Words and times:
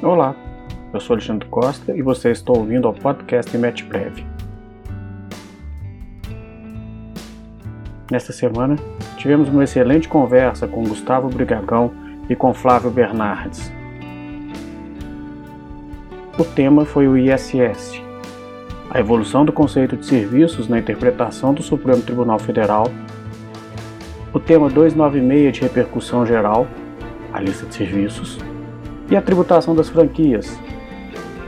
Olá, 0.00 0.32
eu 0.94 1.00
sou 1.00 1.14
Alexandre 1.14 1.48
Costa 1.48 1.92
e 1.92 2.02
você 2.02 2.30
está 2.30 2.52
ouvindo 2.52 2.86
ao 2.86 2.94
podcast 2.94 3.58
MetPrev. 3.58 4.24
Nesta 8.08 8.32
semana, 8.32 8.76
tivemos 9.16 9.48
uma 9.48 9.64
excelente 9.64 10.08
conversa 10.08 10.68
com 10.68 10.84
Gustavo 10.84 11.28
Brigagão 11.28 11.90
e 12.30 12.36
com 12.36 12.54
Flávio 12.54 12.92
Bernardes. 12.92 13.72
O 16.38 16.44
tema 16.44 16.84
foi 16.84 17.08
o 17.08 17.16
ISS, 17.18 18.00
a 18.90 19.00
evolução 19.00 19.44
do 19.44 19.52
conceito 19.52 19.96
de 19.96 20.06
serviços 20.06 20.68
na 20.68 20.78
interpretação 20.78 21.52
do 21.52 21.60
Supremo 21.60 22.02
Tribunal 22.02 22.38
Federal, 22.38 22.88
o 24.32 24.38
tema 24.38 24.70
296 24.70 25.52
de 25.54 25.60
repercussão 25.62 26.24
geral, 26.24 26.68
a 27.32 27.40
lista 27.40 27.66
de 27.66 27.74
serviços, 27.74 28.38
e 29.10 29.16
a 29.16 29.22
tributação 29.22 29.74
das 29.74 29.88
franquias, 29.88 30.58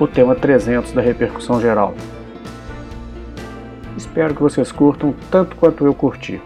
o 0.00 0.06
tema 0.06 0.34
300 0.34 0.92
da 0.92 1.00
repercussão 1.00 1.60
geral. 1.60 1.94
Espero 3.96 4.34
que 4.34 4.42
vocês 4.42 4.72
curtam 4.72 5.14
tanto 5.30 5.56
quanto 5.56 5.84
eu 5.84 5.94
curti. 5.94 6.40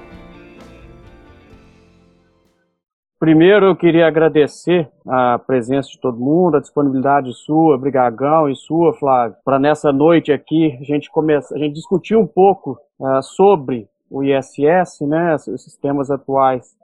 Primeiro 3.19 3.67
eu 3.67 3.77
queria 3.77 4.07
agradecer 4.07 4.91
a 5.09 5.39
presença 5.39 5.89
de 5.89 6.01
todo 6.01 6.19
mundo, 6.19 6.57
a 6.57 6.61
disponibilidade 6.61 7.33
sua, 7.33 7.79
Brigagão 7.79 8.51
e 8.51 8.57
sua, 8.57 8.93
Flávio, 8.93 9.37
para 9.45 9.59
nessa 9.59 9.93
noite 9.93 10.33
aqui 10.33 10.77
a 10.79 10.85
gente 10.85 11.11
começar, 11.11 11.55
a 11.55 11.59
gente 11.59 11.75
discutir 11.75 12.17
um 12.17 12.27
pouco 12.27 12.79
uh, 12.99 13.23
sobre 13.23 13.89
o 14.11 14.23
ISS, 14.23 15.01
né, 15.09 15.37
esses 15.37 15.77
temas 15.77 16.11
atuais 16.11 16.77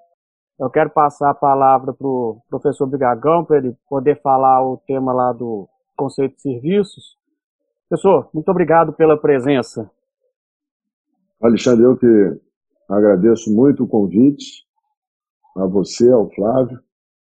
eu 0.61 0.69
quero 0.69 0.91
passar 0.91 1.31
a 1.31 1.35
palavra 1.35 1.95
para 1.95 2.07
o 2.07 2.43
professor 2.51 2.87
Brigagão, 2.87 3.45
para 3.45 3.57
ele 3.57 3.75
poder 3.89 4.21
falar 4.21 4.63
o 4.63 4.77
tema 4.87 5.11
lá 5.11 5.33
do 5.33 5.67
conceito 5.97 6.37
de 6.37 6.43
serviços. 6.43 7.17
Professor, 7.89 8.29
muito 8.35 8.51
obrigado 8.51 8.93
pela 8.93 9.19
presença. 9.19 9.91
Alexandre, 11.43 11.87
eu 11.87 11.97
que 11.97 12.41
agradeço 12.91 13.51
muito 13.51 13.85
o 13.85 13.89
convite, 13.89 14.67
a 15.57 15.65
você, 15.65 16.11
ao 16.11 16.31
Flávio. 16.31 16.79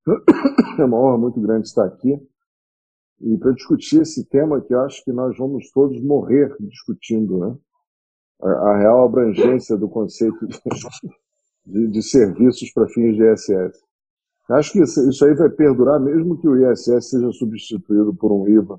É 0.76 0.84
uma 0.84 0.98
honra 0.98 1.18
muito 1.18 1.40
grande 1.40 1.68
estar 1.68 1.84
aqui 1.84 2.20
e 3.20 3.38
para 3.38 3.52
discutir 3.52 4.02
esse 4.02 4.28
tema 4.28 4.60
que 4.60 4.74
acho 4.74 5.04
que 5.04 5.12
nós 5.12 5.38
vamos 5.38 5.70
todos 5.70 6.02
morrer 6.02 6.54
discutindo, 6.58 7.38
né? 7.38 7.56
A, 8.42 8.48
a 8.48 8.78
real 8.78 9.04
abrangência 9.04 9.76
do 9.76 9.88
conceito 9.88 10.46
de, 10.48 10.60
de, 11.64 11.88
de 11.88 12.02
serviços 12.02 12.70
para 12.72 12.88
fins 12.88 13.16
de 13.16 13.32
ISS. 13.32 13.82
Acho 14.50 14.72
que 14.72 14.82
isso, 14.82 15.08
isso, 15.08 15.24
aí 15.24 15.34
vai 15.34 15.48
perdurar, 15.48 15.98
mesmo 15.98 16.38
que 16.38 16.46
o 16.46 16.70
ISS 16.70 17.08
seja 17.08 17.32
substituído 17.32 18.14
por 18.14 18.30
um 18.30 18.46
IVA. 18.48 18.78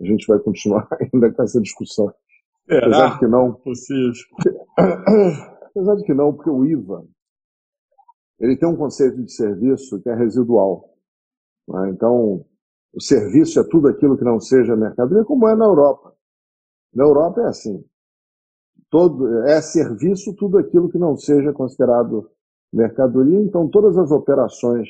A 0.00 0.04
gente 0.04 0.26
vai 0.26 0.38
continuar 0.38 0.86
ainda 1.00 1.32
com 1.32 1.42
essa 1.42 1.60
discussão. 1.60 2.12
É, 2.68 2.78
Apesar 2.78 3.12
de 3.14 3.18
que 3.18 3.26
não. 3.26 3.54
Possível. 3.54 4.12
Apesar 5.64 5.94
de 5.96 6.04
que 6.04 6.14
não, 6.14 6.34
porque 6.34 6.50
o 6.50 6.64
IVA 6.64 7.06
ele 8.38 8.56
tem 8.56 8.68
um 8.68 8.76
conceito 8.76 9.20
de 9.22 9.32
serviço 9.32 10.00
que 10.00 10.08
é 10.08 10.14
residual. 10.14 10.94
Né? 11.66 11.90
Então, 11.90 12.44
o 12.92 13.00
serviço 13.00 13.58
é 13.58 13.64
tudo 13.64 13.88
aquilo 13.88 14.16
que 14.16 14.24
não 14.24 14.38
seja 14.38 14.76
mercadoria, 14.76 15.24
como 15.24 15.48
é 15.48 15.56
na 15.56 15.64
Europa. 15.64 16.14
Na 16.94 17.04
Europa 17.04 17.40
é 17.40 17.48
assim 17.48 17.84
todo 18.90 19.42
é 19.44 19.60
serviço 19.60 20.34
tudo 20.34 20.58
aquilo 20.58 20.88
que 20.88 20.98
não 20.98 21.16
seja 21.16 21.52
considerado 21.52 22.28
mercadoria. 22.72 23.40
Então, 23.40 23.68
todas 23.68 23.96
as 23.96 24.10
operações 24.10 24.88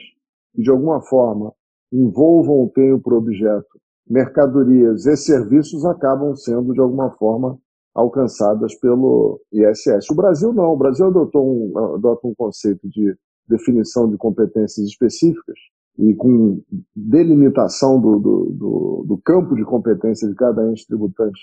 que 0.54 0.62
de 0.62 0.70
alguma 0.70 1.00
forma 1.00 1.52
envolvam 1.92 2.54
ou 2.54 2.68
tenham 2.70 2.98
por 3.00 3.14
objeto 3.14 3.78
mercadorias 4.08 5.06
e 5.06 5.16
serviços 5.16 5.84
acabam 5.84 6.34
sendo 6.34 6.72
de 6.72 6.80
alguma 6.80 7.10
forma 7.10 7.58
alcançadas 7.94 8.74
pelo 8.76 9.40
ISS. 9.52 10.10
O 10.10 10.14
Brasil 10.14 10.52
não. 10.52 10.72
O 10.72 10.76
Brasil 10.76 11.06
adotou 11.06 11.44
um, 11.44 11.94
adota 11.94 12.26
um 12.26 12.34
conceito 12.34 12.88
de 12.88 13.14
definição 13.46 14.08
de 14.08 14.16
competências 14.16 14.86
específicas 14.86 15.58
e 15.98 16.14
com 16.14 16.62
delimitação 16.94 18.00
do, 18.00 18.18
do, 18.18 18.44
do, 18.52 19.04
do 19.08 19.18
campo 19.18 19.56
de 19.56 19.64
competência 19.64 20.28
de 20.28 20.34
cada 20.34 20.70
ente 20.70 20.86
tributante 20.86 21.40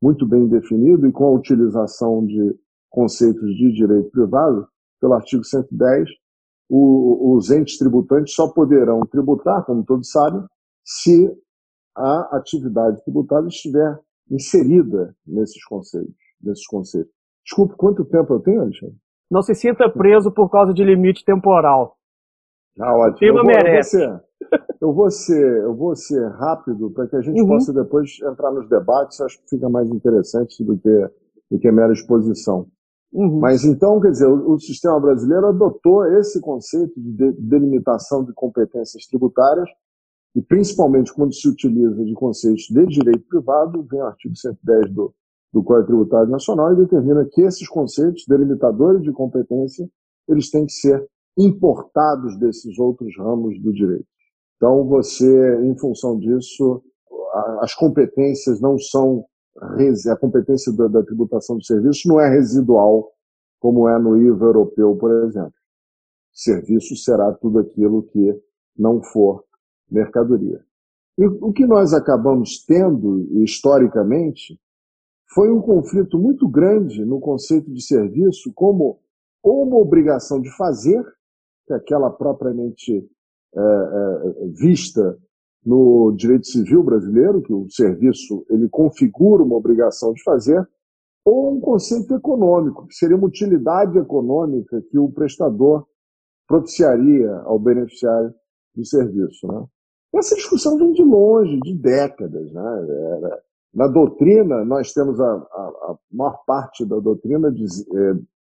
muito 0.00 0.26
bem 0.26 0.48
definido 0.48 1.06
e 1.06 1.12
com 1.12 1.24
a 1.24 1.32
utilização 1.32 2.24
de 2.24 2.56
conceitos 2.88 3.54
de 3.56 3.72
direito 3.72 4.10
privado, 4.10 4.66
pelo 5.00 5.14
artigo 5.14 5.44
110, 5.44 6.08
o, 6.68 7.36
os 7.36 7.50
entes 7.50 7.78
tributantes 7.78 8.34
só 8.34 8.48
poderão 8.52 9.00
tributar, 9.00 9.64
como 9.64 9.84
todos 9.84 10.10
sabem, 10.10 10.42
se 10.84 11.30
a 11.96 12.36
atividade 12.36 13.02
tributada 13.04 13.48
estiver 13.48 13.98
inserida 14.30 15.14
nesses 15.26 15.64
conceitos. 15.64 16.14
Nesses 16.40 16.66
conceitos. 16.66 17.12
Desculpe, 17.44 17.74
quanto 17.76 18.04
tempo 18.04 18.34
eu 18.34 18.40
tenho, 18.40 18.60
Alexandre? 18.60 18.96
Não 19.30 19.42
se 19.42 19.54
sinta 19.54 19.90
preso 19.90 20.30
por 20.32 20.48
causa 20.50 20.72
de 20.72 20.84
limite 20.84 21.24
temporal. 21.24 21.96
Ah, 22.78 22.96
ótimo. 22.96 23.14
O 23.14 23.18
tema 23.18 23.42
merece. 23.42 23.98
Vou, 24.06 24.20
eu 24.80 24.92
vou 24.92 25.10
ser, 25.10 25.64
eu 25.64 25.74
vou 25.74 25.94
ser 25.96 26.26
rápido 26.32 26.90
para 26.90 27.06
que 27.06 27.16
a 27.16 27.20
gente 27.20 27.40
uhum. 27.40 27.48
possa 27.48 27.72
depois 27.72 28.18
entrar 28.22 28.50
nos 28.52 28.68
debates. 28.68 29.20
Acho 29.20 29.38
que 29.38 29.50
fica 29.50 29.68
mais 29.68 29.88
interessante 29.90 30.62
do 30.64 30.76
que, 30.78 31.10
do 31.50 31.58
que 31.58 31.70
mera 31.70 31.92
exposição. 31.92 32.66
Uhum. 33.12 33.40
Mas 33.40 33.64
então, 33.64 34.00
quer 34.00 34.10
dizer, 34.10 34.26
o, 34.26 34.52
o, 34.52 34.60
sistema 34.60 35.00
brasileiro 35.00 35.46
adotou 35.46 36.04
esse 36.18 36.40
conceito 36.40 36.92
de 36.96 37.32
delimitação 37.32 38.24
de 38.24 38.32
competências 38.34 39.06
tributárias 39.06 39.68
e 40.36 40.42
principalmente 40.42 41.12
quando 41.14 41.34
se 41.34 41.48
utiliza 41.48 42.04
de 42.04 42.12
conceitos 42.14 42.64
de 42.64 42.86
direito 42.86 43.26
privado, 43.26 43.82
vem 43.90 44.00
o 44.00 44.06
artigo 44.06 44.36
110 44.36 44.92
do, 44.92 45.14
do 45.52 45.62
Código 45.62 45.86
Tributário 45.86 46.30
Nacional 46.30 46.72
e 46.72 46.76
determina 46.76 47.26
que 47.30 47.40
esses 47.40 47.66
conceitos 47.66 48.24
delimitadores 48.28 49.02
de 49.02 49.12
competência 49.12 49.88
eles 50.28 50.50
têm 50.50 50.66
que 50.66 50.72
ser 50.72 51.08
importados 51.38 52.38
desses 52.38 52.78
outros 52.78 53.16
ramos 53.16 53.58
do 53.62 53.72
direito. 53.72 54.06
Então, 54.58 54.84
você, 54.88 55.56
em 55.62 55.78
função 55.78 56.18
disso, 56.18 56.82
as 57.60 57.74
competências 57.74 58.60
não 58.60 58.76
são. 58.78 59.24
A 60.10 60.16
competência 60.16 60.72
da, 60.72 60.86
da 60.86 61.02
tributação 61.02 61.56
de 61.58 61.66
serviços 61.66 62.04
não 62.06 62.20
é 62.20 62.28
residual, 62.28 63.10
como 63.58 63.88
é 63.88 63.98
no 63.98 64.16
IVA 64.16 64.46
europeu, 64.46 64.96
por 64.96 65.10
exemplo. 65.24 65.52
Serviço 66.32 66.94
será 66.96 67.32
tudo 67.32 67.58
aquilo 67.58 68.04
que 68.04 68.40
não 68.76 69.02
for 69.02 69.44
mercadoria. 69.90 70.64
E 71.16 71.26
o 71.26 71.52
que 71.52 71.66
nós 71.66 71.92
acabamos 71.92 72.64
tendo, 72.64 73.26
historicamente, 73.42 74.60
foi 75.34 75.50
um 75.50 75.60
conflito 75.60 76.18
muito 76.18 76.48
grande 76.48 77.04
no 77.04 77.18
conceito 77.20 77.72
de 77.72 77.82
serviço 77.82 78.52
como 78.54 79.00
uma 79.44 79.76
obrigação 79.76 80.40
de 80.40 80.50
fazer, 80.56 81.02
que 81.66 81.72
aquela 81.72 82.10
propriamente 82.10 83.08
é, 83.54 83.60
é, 83.60 84.48
vista 84.48 85.18
no 85.64 86.12
direito 86.16 86.46
civil 86.46 86.82
brasileiro, 86.82 87.42
que 87.42 87.52
o 87.52 87.68
serviço 87.70 88.44
ele 88.48 88.68
configura 88.68 89.42
uma 89.42 89.56
obrigação 89.56 90.12
de 90.12 90.22
fazer, 90.22 90.66
ou 91.24 91.54
um 91.54 91.60
conceito 91.60 92.14
econômico, 92.14 92.86
que 92.86 92.94
seria 92.94 93.16
uma 93.16 93.26
utilidade 93.26 93.98
econômica 93.98 94.82
que 94.90 94.98
o 94.98 95.10
prestador 95.10 95.86
propiciaria 96.46 97.30
ao 97.44 97.58
beneficiário 97.58 98.32
do 98.74 98.84
serviço. 98.84 99.46
Né? 99.46 99.64
Essa 100.14 100.34
discussão 100.34 100.78
vem 100.78 100.92
de 100.92 101.02
longe, 101.02 101.60
de 101.60 101.74
décadas. 101.74 102.50
Né? 102.50 102.86
Era, 103.16 103.42
na 103.74 103.88
doutrina, 103.88 104.64
nós 104.64 104.92
temos 104.94 105.20
a, 105.20 105.24
a, 105.24 105.92
a 105.92 105.98
maior 106.10 106.42
parte 106.46 106.86
da 106.86 106.98
doutrina 106.98 107.48
é, 107.48 108.14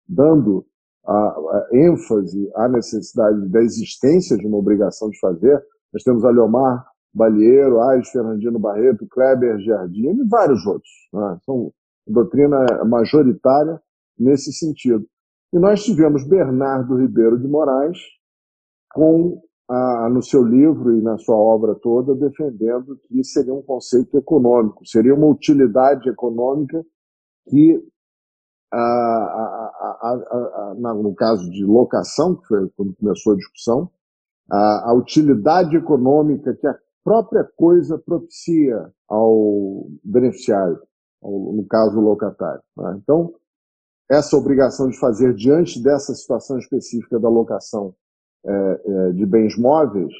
dando 0.08 0.66
a, 1.06 1.14
a 1.14 1.68
ênfase 1.74 2.50
à 2.56 2.68
necessidade 2.68 3.48
da 3.50 3.62
existência 3.62 4.38
de 4.38 4.46
uma 4.46 4.58
obrigação 4.58 5.10
de 5.10 5.20
fazer. 5.20 5.62
Nós 5.94 6.04
temos 6.04 6.24
Aliomar 6.24 6.86
Balieiro, 7.14 7.82
Aires 7.82 8.10
Fernandino 8.10 8.60
Barreto, 8.60 9.08
Kleber 9.10 9.60
Jardim 9.60 10.10
e 10.10 10.28
vários 10.28 10.66
outros. 10.66 10.92
Né? 11.14 11.38
São 11.46 11.72
doutrina 12.08 12.66
majoritária 12.86 13.82
nesse 14.18 14.54
sentido. 14.54 15.06
E 15.54 15.60
nós 15.60 15.84
tivemos 15.84 16.28
Bernardo 16.28 16.96
Ribeiro 16.96 17.38
de 17.38 17.48
Moraes 17.48 17.98
com 18.94 19.42
a, 19.70 20.10
no 20.10 20.22
seu 20.22 20.44
livro 20.44 20.98
e 20.98 21.02
na 21.02 21.18
sua 21.18 21.36
obra 21.36 21.76
toda 21.76 22.16
defendendo 22.16 22.98
que 23.08 23.24
seria 23.24 23.54
um 23.54 23.62
conceito 23.62 24.18
econômico, 24.18 24.86
seria 24.86 25.14
uma 25.14 25.28
utilidade 25.28 26.10
econômica 26.10 26.84
que 27.50 27.82
a, 28.72 28.78
a, 28.78 30.72
a, 30.72 30.94
no 30.94 31.14
caso 31.14 31.50
de 31.50 31.66
locação, 31.66 32.36
que 32.36 32.48
foi 32.48 32.70
quando 32.76 32.96
começou 32.96 33.34
a 33.34 33.36
discussão, 33.36 33.90
a, 34.50 34.94
utilidade 34.94 35.76
econômica 35.76 36.54
que 36.56 36.68
a 36.68 36.78
própria 37.04 37.44
coisa 37.56 37.98
propicia 37.98 38.92
ao 39.08 39.88
beneficiário, 40.04 40.80
ao, 41.22 41.54
no 41.54 41.66
caso 41.68 41.98
o 41.98 42.02
locatário. 42.02 42.62
Né? 42.78 43.00
Então, 43.02 43.34
essa 44.10 44.36
obrigação 44.36 44.90
de 44.90 45.00
fazer 45.00 45.34
diante 45.34 45.82
dessa 45.82 46.14
situação 46.14 46.58
específica 46.58 47.20
da 47.20 47.30
locação 47.30 47.96
é, 48.46 48.52
é, 48.52 49.12
de 49.14 49.26
bens 49.26 49.58
móveis, 49.58 50.12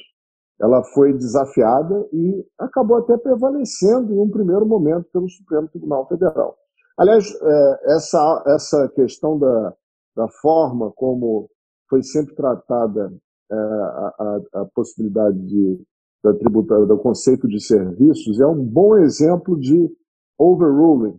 ela 0.60 0.82
foi 0.84 1.12
desafiada 1.12 2.08
e 2.12 2.46
acabou 2.58 2.98
até 2.98 3.18
prevalecendo 3.18 4.14
em 4.14 4.18
um 4.18 4.30
primeiro 4.30 4.64
momento 4.64 5.08
pelo 5.12 5.28
Supremo 5.28 5.68
Tribunal 5.68 6.06
Federal. 6.08 6.56
Aliás, 7.02 7.24
é, 7.34 7.96
essa, 7.96 8.44
essa 8.46 8.88
questão 8.94 9.36
da, 9.36 9.74
da 10.14 10.28
forma 10.40 10.92
como 10.92 11.50
foi 11.90 12.00
sempre 12.00 12.32
tratada 12.36 13.12
é, 13.50 13.54
a, 13.54 14.14
a, 14.54 14.60
a 14.62 14.64
possibilidade 14.72 15.36
de, 15.44 15.84
da 16.22 16.32
tributa, 16.32 16.86
do 16.86 16.96
conceito 16.98 17.48
de 17.48 17.60
serviços 17.60 18.40
é 18.40 18.46
um 18.46 18.64
bom 18.64 18.96
exemplo 18.98 19.58
de 19.58 19.92
overruling 20.38 21.18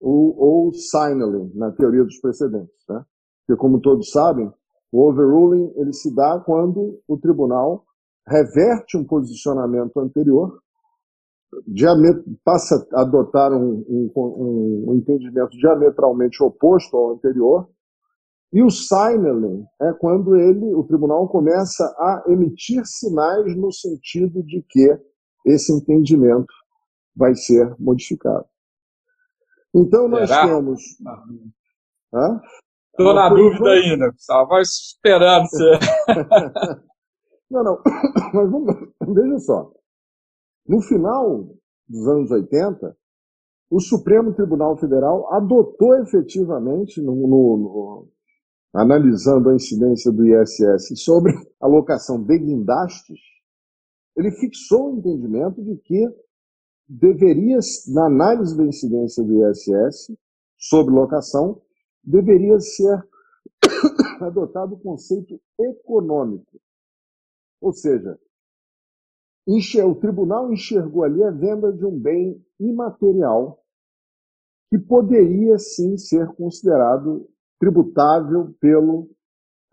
ou, 0.00 0.36
ou 0.36 0.72
signaling 0.72 1.52
na 1.54 1.70
teoria 1.70 2.02
dos 2.02 2.18
precedentes. 2.18 2.84
Né? 2.88 3.04
Porque, 3.46 3.60
como 3.60 3.80
todos 3.80 4.10
sabem, 4.10 4.52
o 4.90 5.08
overruling 5.08 5.72
ele 5.76 5.92
se 5.92 6.12
dá 6.12 6.42
quando 6.44 7.00
o 7.06 7.16
tribunal 7.16 7.84
reverte 8.26 8.96
um 8.96 9.04
posicionamento 9.04 9.96
anterior, 10.00 10.60
passa 12.44 12.86
a 12.94 13.02
adotar 13.02 13.52
um, 13.52 13.84
um, 13.88 14.84
um 14.88 14.94
entendimento 14.94 15.50
diametralmente 15.56 16.42
oposto 16.42 16.96
ao 16.96 17.12
anterior, 17.12 17.68
e 18.52 18.62
o 18.62 18.70
signaling 18.70 19.66
é 19.82 19.92
quando 19.92 20.36
ele, 20.36 20.74
o 20.74 20.84
tribunal 20.84 21.28
começa 21.28 21.84
a 21.98 22.24
emitir 22.28 22.82
sinais 22.86 23.56
no 23.56 23.72
sentido 23.72 24.42
de 24.42 24.64
que 24.68 24.98
esse 25.44 25.72
entendimento 25.72 26.52
vai 27.14 27.34
ser 27.34 27.74
modificado. 27.78 28.46
Então 29.74 30.08
nós 30.08 30.28
Será? 30.28 30.46
temos. 30.46 30.80
Estou 32.92 33.14
na 33.14 33.28
dúvida 33.28 33.70
ainda, 33.70 34.06
estava 34.16 34.60
esperando 34.62 35.46
você. 35.48 35.78
não, 37.50 37.62
não, 37.62 37.82
mas 38.32 38.50
vamos, 38.50 38.74
veja 39.14 39.38
só. 39.40 39.72
No 40.68 40.80
final 40.82 41.54
dos 41.88 42.08
anos 42.08 42.30
80, 42.30 42.96
o 43.70 43.80
Supremo 43.80 44.34
Tribunal 44.34 44.76
Federal 44.76 45.32
adotou 45.34 45.96
efetivamente, 45.96 47.00
no, 47.00 47.14
no, 47.14 47.56
no, 47.56 48.08
analisando 48.72 49.50
a 49.50 49.54
incidência 49.54 50.10
do 50.12 50.26
ISS 50.26 50.98
sobre 51.02 51.32
alocação 51.60 52.22
de 52.22 52.38
guindastes, 52.38 53.18
ele 54.16 54.30
fixou 54.32 54.92
o 54.92 54.98
entendimento 54.98 55.62
de 55.62 55.76
que 55.78 56.08
deveria, 56.88 57.58
na 57.88 58.06
análise 58.06 58.56
da 58.56 58.64
incidência 58.64 59.22
do 59.22 59.48
ISS 59.48 60.12
sobre 60.58 60.94
locação, 60.94 61.60
deveria 62.02 62.58
ser 62.60 63.06
adotado 64.20 64.74
o 64.74 64.80
conceito 64.80 65.40
econômico. 65.60 66.60
Ou 67.60 67.72
seja, 67.72 68.18
o 69.46 69.94
tribunal 69.94 70.52
enxergou 70.52 71.04
ali 71.04 71.22
a 71.22 71.30
venda 71.30 71.72
de 71.72 71.84
um 71.86 71.96
bem 71.96 72.44
imaterial 72.58 73.62
que 74.68 74.78
poderia 74.78 75.56
sim 75.58 75.96
ser 75.96 76.26
considerado 76.34 77.28
tributável 77.60 78.52
pelo 78.60 79.08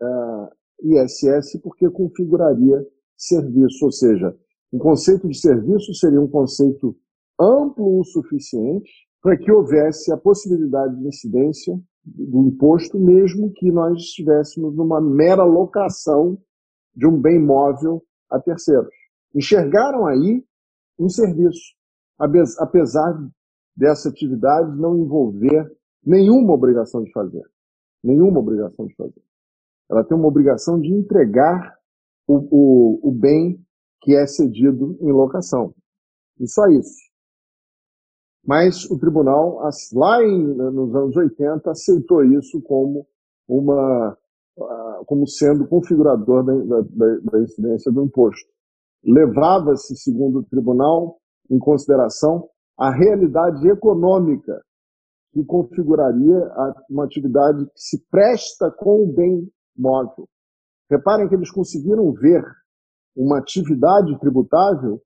uh, 0.00 0.48
eh, 0.86 1.04
ISS, 1.04 1.60
porque 1.60 1.90
configuraria 1.90 2.86
serviço, 3.16 3.84
ou 3.84 3.92
seja, 3.92 4.36
o 4.72 4.78
conceito 4.78 5.28
de 5.28 5.36
serviço 5.36 5.92
seria 5.94 6.20
um 6.20 6.28
conceito 6.28 6.96
amplo 7.40 7.98
o 7.98 8.04
suficiente 8.04 8.90
para 9.20 9.36
que 9.36 9.50
houvesse 9.50 10.12
a 10.12 10.16
possibilidade 10.16 10.96
de 11.00 11.08
incidência 11.08 11.74
do 12.04 12.46
imposto, 12.46 12.98
mesmo 12.98 13.52
que 13.54 13.72
nós 13.72 13.98
estivéssemos 13.98 14.76
numa 14.76 15.00
mera 15.00 15.44
locação 15.44 16.38
de 16.94 17.06
um 17.06 17.20
bem 17.20 17.40
móvel 17.40 18.02
a 18.30 18.38
terceiros. 18.38 19.03
Enxergaram 19.34 20.06
aí 20.06 20.44
um 20.98 21.08
serviço, 21.08 21.74
apesar 22.18 23.28
dessa 23.76 24.08
atividade 24.08 24.76
não 24.78 24.96
envolver 24.96 25.70
nenhuma 26.04 26.52
obrigação 26.52 27.02
de 27.02 27.10
fazer. 27.12 27.42
Nenhuma 28.02 28.38
obrigação 28.38 28.86
de 28.86 28.94
fazer. 28.94 29.22
Ela 29.90 30.04
tem 30.04 30.16
uma 30.16 30.28
obrigação 30.28 30.80
de 30.80 30.92
entregar 30.92 31.76
o, 32.26 32.34
o, 32.50 33.08
o 33.08 33.12
bem 33.12 33.60
que 34.00 34.14
é 34.14 34.26
cedido 34.26 34.96
em 35.00 35.10
locação. 35.10 35.74
E 36.38 36.46
só 36.46 36.66
isso. 36.66 37.02
Mas 38.46 38.84
o 38.90 38.98
tribunal, 38.98 39.58
lá 39.94 40.22
em, 40.22 40.54
nos 40.54 40.94
anos 40.94 41.16
80, 41.16 41.70
aceitou 41.70 42.22
isso 42.24 42.60
como 42.62 43.06
uma 43.48 44.16
ah, 44.60 45.02
como 45.06 45.26
sendo 45.26 45.66
configurador 45.66 46.44
da, 46.44 46.52
da, 46.52 47.16
da 47.22 47.42
incidência 47.42 47.90
do 47.90 48.04
imposto. 48.04 48.53
Levava-se, 49.04 49.96
segundo 49.96 50.38
o 50.38 50.44
tribunal, 50.44 51.18
em 51.50 51.58
consideração 51.58 52.48
a 52.78 52.90
realidade 52.90 53.68
econômica 53.68 54.60
que 55.32 55.44
configuraria 55.44 56.50
uma 56.88 57.04
atividade 57.04 57.66
que 57.66 57.80
se 57.80 58.04
presta 58.10 58.70
com 58.70 59.04
o 59.04 59.12
bem 59.12 59.48
móvel. 59.76 60.28
Reparem 60.90 61.28
que 61.28 61.34
eles 61.34 61.50
conseguiram 61.50 62.12
ver 62.12 62.44
uma 63.16 63.38
atividade 63.38 64.18
tributável, 64.20 65.00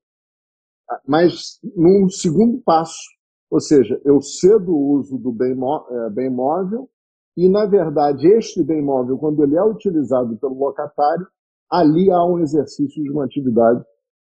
mas 1.07 1.59
num 1.75 2.09
segundo 2.09 2.61
passo. 2.63 3.09
Ou 3.51 3.59
seja, 3.59 3.99
eu 4.05 4.21
cedo 4.21 4.71
o 4.71 4.91
uso 4.99 5.17
do 5.17 5.31
bem, 5.31 5.53
é, 5.53 6.09
bem 6.11 6.29
móvel 6.29 6.87
e, 7.35 7.49
na 7.49 7.65
verdade, 7.65 8.27
este 8.27 8.63
bem 8.63 8.83
móvel, 8.83 9.17
quando 9.17 9.43
ele 9.43 9.55
é 9.55 9.63
utilizado 9.63 10.37
pelo 10.37 10.59
locatário, 10.59 11.27
ali 11.71 12.09
há 12.11 12.23
um 12.25 12.39
exercício 12.39 13.03
de 13.03 13.09
uma 13.09 13.25
atividade 13.25 13.83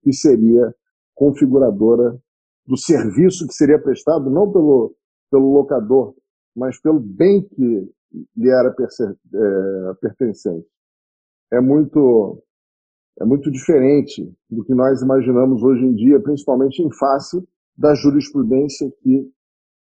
que 0.02 0.14
seria 0.14 0.74
configuradora 1.16 2.18
do 2.66 2.78
serviço 2.78 3.48
que 3.48 3.54
seria 3.54 3.82
prestado 3.82 4.30
não 4.30 4.52
pelo, 4.52 4.96
pelo 5.32 5.54
locador, 5.54 6.14
mas 6.56 6.80
pelo 6.82 7.00
bem 7.00 7.42
que 7.42 7.92
lhe 8.36 8.50
era 8.50 8.70
é, 8.70 9.94
pertencente. 10.02 10.68
É 11.52 11.62
muito, 11.62 12.44
é 13.20 13.26
muito 13.26 13.50
diferente 13.50 14.30
do 14.50 14.64
que 14.66 14.74
nós 14.74 15.02
imaginamos 15.02 15.64
hoje 15.64 15.86
em 15.86 15.96
dia, 15.96 16.20
principalmente 16.20 16.82
em 16.82 16.92
face 16.92 17.42
da 17.78 17.94
jurisprudência 17.96 18.92
que 19.02 19.32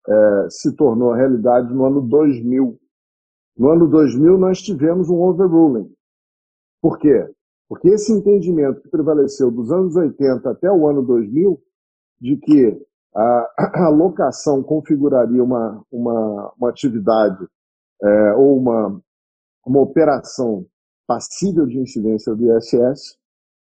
é, 0.08 0.50
se 0.50 0.74
tornou 0.76 1.12
realidade 1.12 1.72
no 1.72 1.84
ano 1.84 2.00
2000. 2.02 2.78
No 3.56 3.70
ano 3.70 3.88
2000, 3.88 4.38
nós 4.38 4.60
tivemos 4.60 5.08
um 5.10 5.20
overruling. 5.20 5.92
Por 6.80 6.98
quê? 6.98 7.28
Porque 7.68 7.88
esse 7.88 8.12
entendimento 8.12 8.80
que 8.80 8.88
prevaleceu 8.88 9.50
dos 9.50 9.70
anos 9.70 9.94
80 9.94 10.50
até 10.50 10.70
o 10.70 10.88
ano 10.88 11.02
2000, 11.02 11.60
de 12.20 12.36
que 12.38 12.86
a, 13.14 13.84
a 13.86 13.88
locação 13.90 14.62
configuraria 14.62 15.42
uma, 15.42 15.84
uma, 15.90 16.52
uma 16.58 16.70
atividade 16.70 17.46
é, 18.02 18.32
ou 18.34 18.58
uma, 18.58 19.00
uma 19.66 19.80
operação 19.80 20.64
passível 21.06 21.66
de 21.66 21.78
incidência 21.78 22.34
do 22.34 22.56
ISS, 22.56 23.18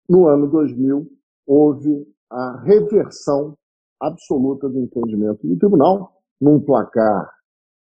no 0.10 0.28
ano 0.28 0.48
2000 0.50 1.08
houve 1.46 2.08
a 2.30 2.62
reversão 2.64 3.58
absoluta 4.00 4.68
do 4.68 4.80
entendimento 4.80 5.48
do 5.48 5.58
tribunal, 5.58 6.22
num 6.40 6.60
placar 6.60 7.30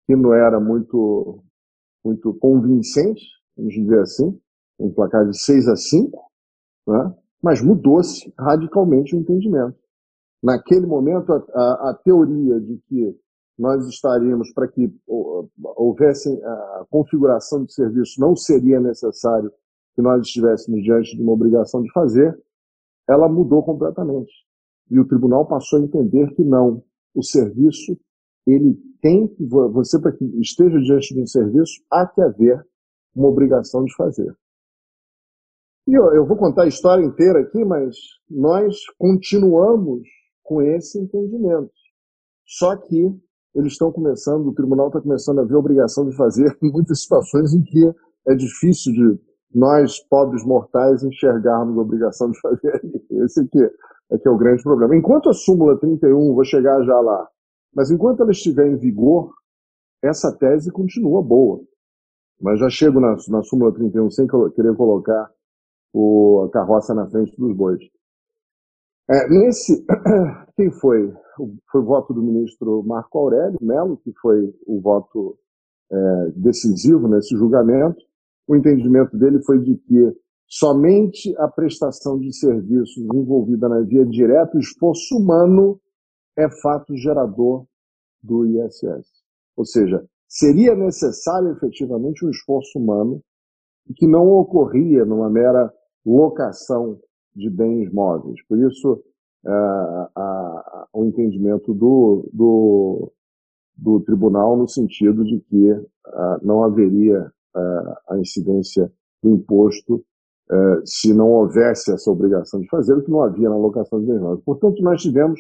que 0.06 0.16
não 0.16 0.34
era 0.34 0.60
muito, 0.60 1.44
muito 2.04 2.34
convincente, 2.36 3.24
vamos 3.56 3.74
dizer 3.74 4.00
assim, 4.02 4.40
um 4.80 4.92
placar 4.92 5.28
de 5.28 5.38
6 5.38 5.68
a 5.68 5.76
5, 5.76 6.32
né? 6.88 7.16
mas 7.42 7.62
mudou-se 7.62 8.34
radicalmente 8.38 9.16
o 9.16 9.20
entendimento. 9.20 9.78
Naquele 10.42 10.86
momento, 10.86 11.32
a, 11.32 11.38
a, 11.38 11.90
a 11.92 12.00
teoria 12.04 12.60
de 12.60 12.78
que 12.88 13.18
nós 13.58 13.88
estaríamos 13.88 14.52
para 14.52 14.68
que 14.68 14.92
houvesse 15.78 16.30
a 16.44 16.86
configuração 16.90 17.64
de 17.64 17.74
serviço 17.74 18.20
não 18.20 18.36
seria 18.36 18.80
necessário 18.80 19.52
que 19.96 20.02
nós 20.02 20.26
estivéssemos 20.26 20.82
diante 20.84 21.16
de 21.16 21.22
uma 21.22 21.34
obrigação 21.34 21.82
de 21.82 21.92
fazer, 21.92 22.38
ela 23.08 23.30
mudou 23.30 23.64
completamente. 23.64 24.32
E 24.90 25.00
o 25.00 25.08
tribunal 25.08 25.46
passou 25.46 25.80
a 25.80 25.84
entender 25.84 26.34
que 26.36 26.44
não. 26.44 26.84
O 27.16 27.24
serviço, 27.24 27.96
ele 28.46 28.76
tem 29.02 29.28
que, 29.28 29.46
você 29.46 30.00
para 30.00 30.12
que 30.12 30.26
esteja 30.42 30.80
diante 30.80 31.14
de 31.14 31.22
um 31.22 31.28
serviço, 31.28 31.74
há 31.92 32.08
que 32.08 32.22
haver 32.22 32.66
uma 33.16 33.28
obrigação 33.28 33.84
de 33.86 33.96
fazer. 33.96 34.36
E 35.88 35.94
eu, 35.94 36.14
eu 36.16 36.26
vou 36.26 36.38
contar 36.38 36.64
a 36.64 36.68
história 36.68 37.04
inteira 37.04 37.42
aqui, 37.42 37.64
mas 37.66 37.96
nós 38.30 38.78
continuamos 38.98 40.08
com 40.42 40.62
esse 40.62 40.98
entendimento. 41.00 41.72
Só 42.46 42.76
que 42.78 43.14
eles 43.56 43.74
estão 43.74 43.92
começando, 43.92 44.48
o 44.48 44.54
tribunal 44.54 44.88
está 44.88 45.02
começando 45.02 45.40
a 45.40 45.44
ver 45.44 45.56
a 45.56 45.60
obrigação 45.60 46.08
de 46.08 46.16
fazer 46.16 46.58
muitas 46.62 47.02
situações 47.02 47.54
em 47.54 47.62
que 47.62 47.94
é 48.28 48.36
difícil 48.36 48.94
de 48.94 49.20
nós, 49.54 50.00
pobres 50.08 50.44
mortais, 50.46 51.04
enxergarmos 51.04 51.78
a 51.78 51.82
obrigação 51.82 52.32
de 52.32 52.40
fazer. 52.40 52.82
Esse 53.24 53.42
aqui 53.42 53.60
é 54.12 54.18
que 54.18 54.28
é 54.28 54.32
o 54.32 54.38
grande 54.38 54.64
problema. 54.64 54.96
Enquanto 54.96 55.30
a 55.30 55.34
súmula 55.34 55.78
31, 55.78 56.34
vou 56.34 56.44
chegar 56.44 56.82
já 56.84 57.00
lá, 57.00 57.28
mas 57.76 57.92
enquanto 57.92 58.22
ela 58.22 58.32
estiver 58.32 58.68
em 58.68 58.78
vigor, 58.78 59.32
essa 60.02 60.36
tese 60.38 60.72
continua 60.72 61.22
boa. 61.22 61.62
Mas 62.42 62.60
já 62.60 62.70
chego 62.70 63.00
na, 63.00 63.16
na 63.30 63.44
súmula 63.44 63.74
31 63.74 64.10
sem 64.12 64.28
querer 64.56 64.76
colocar 64.76 65.30
o, 65.94 66.46
a 66.48 66.50
carroça 66.50 66.94
na 66.94 67.08
frente 67.08 67.38
dos 67.38 67.56
bois. 67.56 67.80
É, 69.10 69.30
nesse, 69.30 69.86
quem 70.58 70.72
foi? 70.72 71.14
Foi 71.72 71.82
o 71.82 71.86
voto 71.86 72.14
do 72.14 72.22
ministro 72.22 72.84
Marco 72.84 73.20
Aurélio 73.20 73.60
Melo, 73.62 73.98
que 73.98 74.12
foi 74.22 74.54
o 74.66 74.82
voto 74.82 75.38
é, 75.92 76.32
decisivo 76.36 77.08
nesse 77.08 77.36
julgamento. 77.36 78.04
O 78.48 78.56
entendimento 78.56 79.18
dele 79.18 79.42
foi 79.44 79.60
de 79.60 79.76
que 79.78 80.18
somente 80.48 81.36
a 81.38 81.48
prestação 81.48 82.20
de 82.20 82.34
serviços 82.36 83.04
envolvida 83.14 83.68
na 83.70 83.82
via 83.82 84.06
direta, 84.06 84.58
o 84.58 84.60
esforço 84.60 85.18
humano, 85.18 85.80
é 86.38 86.50
fato 86.62 86.96
gerador 86.96 87.66
do 88.22 88.46
ISS. 88.46 89.08
Ou 89.56 89.66
seja, 89.66 90.04
seria 90.28 90.76
necessário 90.76 91.52
efetivamente 91.52 92.26
um 92.26 92.30
esforço 92.30 92.80
humano 92.80 93.22
que 93.96 94.08
não 94.08 94.28
ocorria 94.30 95.06
numa 95.06 95.30
mera 95.30 95.72
locação 96.06 97.00
de 97.36 97.50
bens 97.50 97.92
móveis. 97.92 98.42
Por 98.48 98.60
isso, 98.60 99.04
uh, 99.46 100.88
o 100.94 101.06
entendimento 101.06 101.74
do, 101.74 102.30
do, 102.32 103.12
do, 103.76 104.00
tribunal 104.02 104.56
no 104.58 104.68
sentido 104.68 105.24
de 105.24 105.40
que 105.42 105.72
uh, 105.72 105.84
não 106.42 106.64
haveria 106.64 107.32
uh, 107.56 107.94
a 108.10 108.18
incidência 108.20 108.92
do 109.22 109.32
imposto 109.32 110.04
se 110.86 111.14
não 111.14 111.32
houvesse 111.32 111.92
essa 111.92 112.12
obrigação 112.12 112.60
de 112.60 112.68
fazer, 112.68 112.94
o 112.94 113.02
que 113.02 113.10
não 113.10 113.24
havia 113.24 113.50
na 113.50 113.56
locação 113.56 114.00
de 114.00 114.06
bens 114.06 114.20
móveis. 114.20 114.44
Portanto, 114.44 114.84
nós 114.84 115.02
tivemos, 115.02 115.40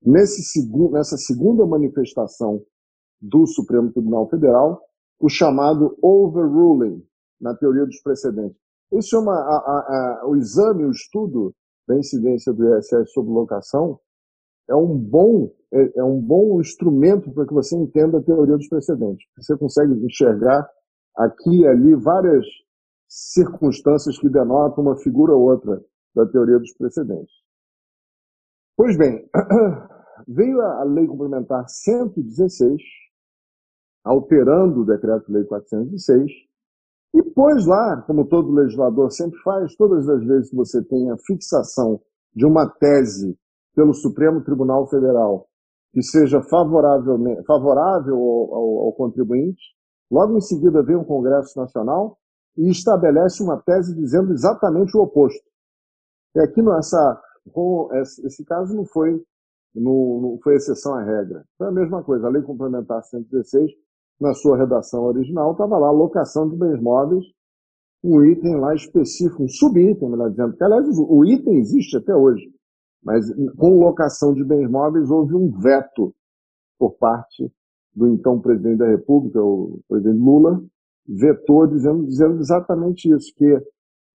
nesse 0.00 0.70
nessa 0.90 1.18
segunda 1.18 1.66
manifestação 1.66 2.62
do 3.20 3.46
Supremo 3.46 3.92
Tribunal 3.92 4.26
Federal, 4.30 4.80
o 5.20 5.28
chamado 5.28 5.98
overruling, 6.00 7.04
na 7.40 7.54
teoria 7.54 7.84
dos 7.84 8.00
precedentes. 8.00 8.56
Isso 8.92 9.16
é 9.16 9.18
uma, 9.18 9.34
a, 9.34 9.56
a, 9.56 10.20
a, 10.22 10.28
o 10.28 10.36
exame, 10.36 10.84
o 10.84 10.90
estudo 10.90 11.54
da 11.86 11.96
incidência 11.96 12.52
do 12.52 12.76
ISS 12.76 13.12
sobre 13.12 13.32
locação 13.32 13.98
é 14.68 14.74
um 14.74 14.96
bom, 14.96 15.52
é, 15.72 15.98
é 15.98 16.04
um 16.04 16.20
bom 16.20 16.60
instrumento 16.60 17.30
para 17.32 17.46
que 17.46 17.52
você 17.52 17.76
entenda 17.76 18.18
a 18.18 18.22
teoria 18.22 18.56
dos 18.56 18.68
precedentes. 18.68 19.26
Você 19.36 19.56
consegue 19.56 19.92
enxergar 20.04 20.68
aqui 21.16 21.60
e 21.60 21.66
ali 21.66 21.94
várias 21.94 22.46
circunstâncias 23.08 24.18
que 24.18 24.28
denotam 24.28 24.84
uma 24.84 24.96
figura 24.96 25.32
ou 25.32 25.50
outra 25.50 25.82
da 26.14 26.26
teoria 26.26 26.58
dos 26.58 26.72
precedentes. 26.74 27.34
Pois 28.76 28.96
bem, 28.96 29.28
veio 30.26 30.60
a 30.60 30.84
Lei 30.84 31.06
Complementar 31.06 31.68
116, 31.68 32.80
alterando 34.04 34.80
o 34.80 34.84
Decreto-Lei 34.84 35.44
406, 35.44 36.32
e 37.14 37.22
pôs 37.22 37.64
lá, 37.64 38.02
como 38.06 38.26
todo 38.26 38.52
legislador 38.52 39.10
sempre 39.12 39.38
faz, 39.40 39.76
todas 39.76 40.08
as 40.08 40.24
vezes 40.24 40.50
que 40.50 40.56
você 40.56 40.82
tem 40.82 41.10
a 41.10 41.16
fixação 41.18 42.00
de 42.34 42.44
uma 42.44 42.68
tese 42.68 43.38
pelo 43.74 43.94
Supremo 43.94 44.42
Tribunal 44.42 44.88
Federal 44.88 45.46
que 45.92 46.02
seja 46.02 46.42
favorável, 46.42 47.16
favorável 47.46 48.16
ao, 48.16 48.54
ao, 48.54 48.78
ao 48.86 48.92
contribuinte, 48.94 49.62
logo 50.10 50.36
em 50.36 50.40
seguida 50.40 50.82
vem 50.82 50.96
o 50.96 51.04
Congresso 51.04 51.56
Nacional 51.56 52.18
e 52.58 52.68
estabelece 52.68 53.40
uma 53.44 53.62
tese 53.62 53.94
dizendo 53.94 54.32
exatamente 54.32 54.96
o 54.96 55.02
oposto. 55.02 55.48
E 56.34 56.40
aqui 56.40 56.60
nessa, 56.60 57.22
esse 58.24 58.44
caso 58.44 58.74
não 58.74 58.84
foi, 58.84 59.22
não, 59.72 60.20
não 60.20 60.38
foi 60.42 60.56
exceção 60.56 60.94
à 60.94 61.02
regra. 61.04 61.44
Foi 61.56 61.68
a 61.68 61.72
mesma 61.72 62.02
coisa. 62.02 62.26
A 62.26 62.30
Lei 62.30 62.42
Complementar 62.42 63.04
116 63.04 63.70
na 64.20 64.32
sua 64.34 64.56
redação 64.56 65.04
original, 65.04 65.52
estava 65.52 65.78
lá 65.78 65.90
locação 65.90 66.48
de 66.48 66.56
bens 66.56 66.80
móveis, 66.80 67.24
um 68.02 68.22
item 68.24 68.56
lá 68.56 68.74
específico, 68.74 69.42
um 69.42 69.48
subitem, 69.48 70.08
melhor 70.10 70.30
dizendo, 70.30 70.56
que 70.56 70.62
aliás 70.62 70.86
o 70.98 71.24
item 71.24 71.58
existe 71.58 71.96
até 71.96 72.14
hoje, 72.14 72.50
mas 73.02 73.26
com 73.56 73.78
locação 73.78 74.34
de 74.34 74.44
bens 74.44 74.70
móveis 74.70 75.10
houve 75.10 75.34
um 75.34 75.50
veto 75.50 76.14
por 76.78 76.92
parte 76.96 77.50
do 77.94 78.08
então 78.08 78.40
presidente 78.40 78.78
da 78.78 78.88
República, 78.88 79.42
o 79.42 79.80
presidente 79.88 80.18
Lula, 80.18 80.62
vetou 81.06 81.66
dizendo, 81.66 82.06
dizendo 82.06 82.40
exatamente 82.40 83.08
isso, 83.08 83.32
que 83.36 83.58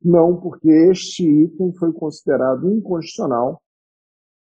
não, 0.04 0.40
porque 0.40 0.70
este 0.70 1.24
item 1.24 1.74
foi 1.74 1.92
considerado 1.94 2.72
inconstitucional 2.72 3.62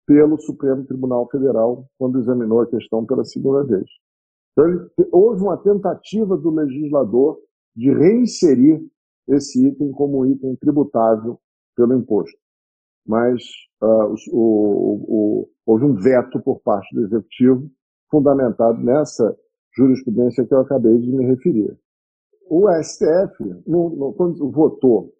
pelo 0.05 0.39
Supremo 0.39 0.85
Tribunal 0.85 1.27
Federal 1.29 1.85
quando 1.97 2.19
examinou 2.19 2.61
a 2.61 2.67
questão 2.67 3.05
pela 3.05 3.23
segunda 3.23 3.63
vez. 3.63 3.85
Então, 4.57 4.67
ele, 4.67 4.89
houve 5.11 5.43
uma 5.43 5.57
tentativa 5.57 6.35
do 6.35 6.49
legislador 6.49 7.37
de 7.75 7.93
reinserir 7.93 8.81
esse 9.27 9.67
item 9.67 9.91
como 9.91 10.25
item 10.25 10.55
tributável 10.55 11.37
pelo 11.75 11.93
imposto. 11.93 12.35
Mas 13.05 13.43
uh, 13.83 14.15
o, 14.31 15.45
o, 15.45 15.49
houve 15.63 15.85
um 15.85 15.93
veto 15.93 16.41
por 16.41 16.59
parte 16.61 16.93
do 16.95 17.03
executivo, 17.03 17.69
fundamentado 18.09 18.79
nessa 18.79 19.37
jurisprudência 19.75 20.43
que 20.45 20.53
eu 20.53 20.61
acabei 20.61 20.97
de 20.97 21.11
me 21.11 21.23
referir. 21.25 21.77
O 22.49 22.67
STF, 22.81 23.61
no, 23.67 23.89
no, 23.95 24.13
quando 24.13 24.49
votou 24.49 25.13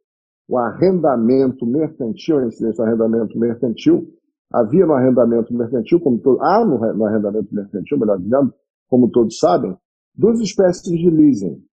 o 0.47 0.57
arrendamento 0.57 1.65
mercantil, 1.65 2.39
a 2.39 2.47
incidência 2.47 2.83
do 2.83 2.87
arrendamento 2.87 3.37
mercantil, 3.37 4.07
havia 4.51 4.85
no 4.85 4.93
arrendamento 4.93 5.53
mercantil, 5.53 5.99
como 5.99 6.17
todo, 6.19 6.41
há 6.41 6.65
no, 6.65 6.79
no 6.93 7.05
arrendamento 7.05 7.53
mercantil, 7.53 7.99
melhor 7.99 8.17
dizendo, 8.17 8.53
como 8.87 9.09
todos 9.09 9.37
sabem, 9.37 9.75
duas 10.15 10.39
espécies 10.39 10.97
de 10.97 11.09
leasing: 11.09 11.63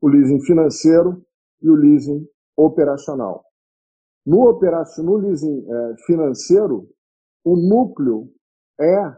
o 0.00 0.08
leasing 0.08 0.40
financeiro 0.40 1.24
e 1.62 1.68
o 1.68 1.74
leasing 1.74 2.26
operacional. 2.56 3.44
No, 4.24 4.58
no 5.04 5.16
leasing 5.16 5.64
é, 5.68 5.94
financeiro, 6.04 6.88
o 7.44 7.56
núcleo 7.56 8.28
é, 8.80 9.16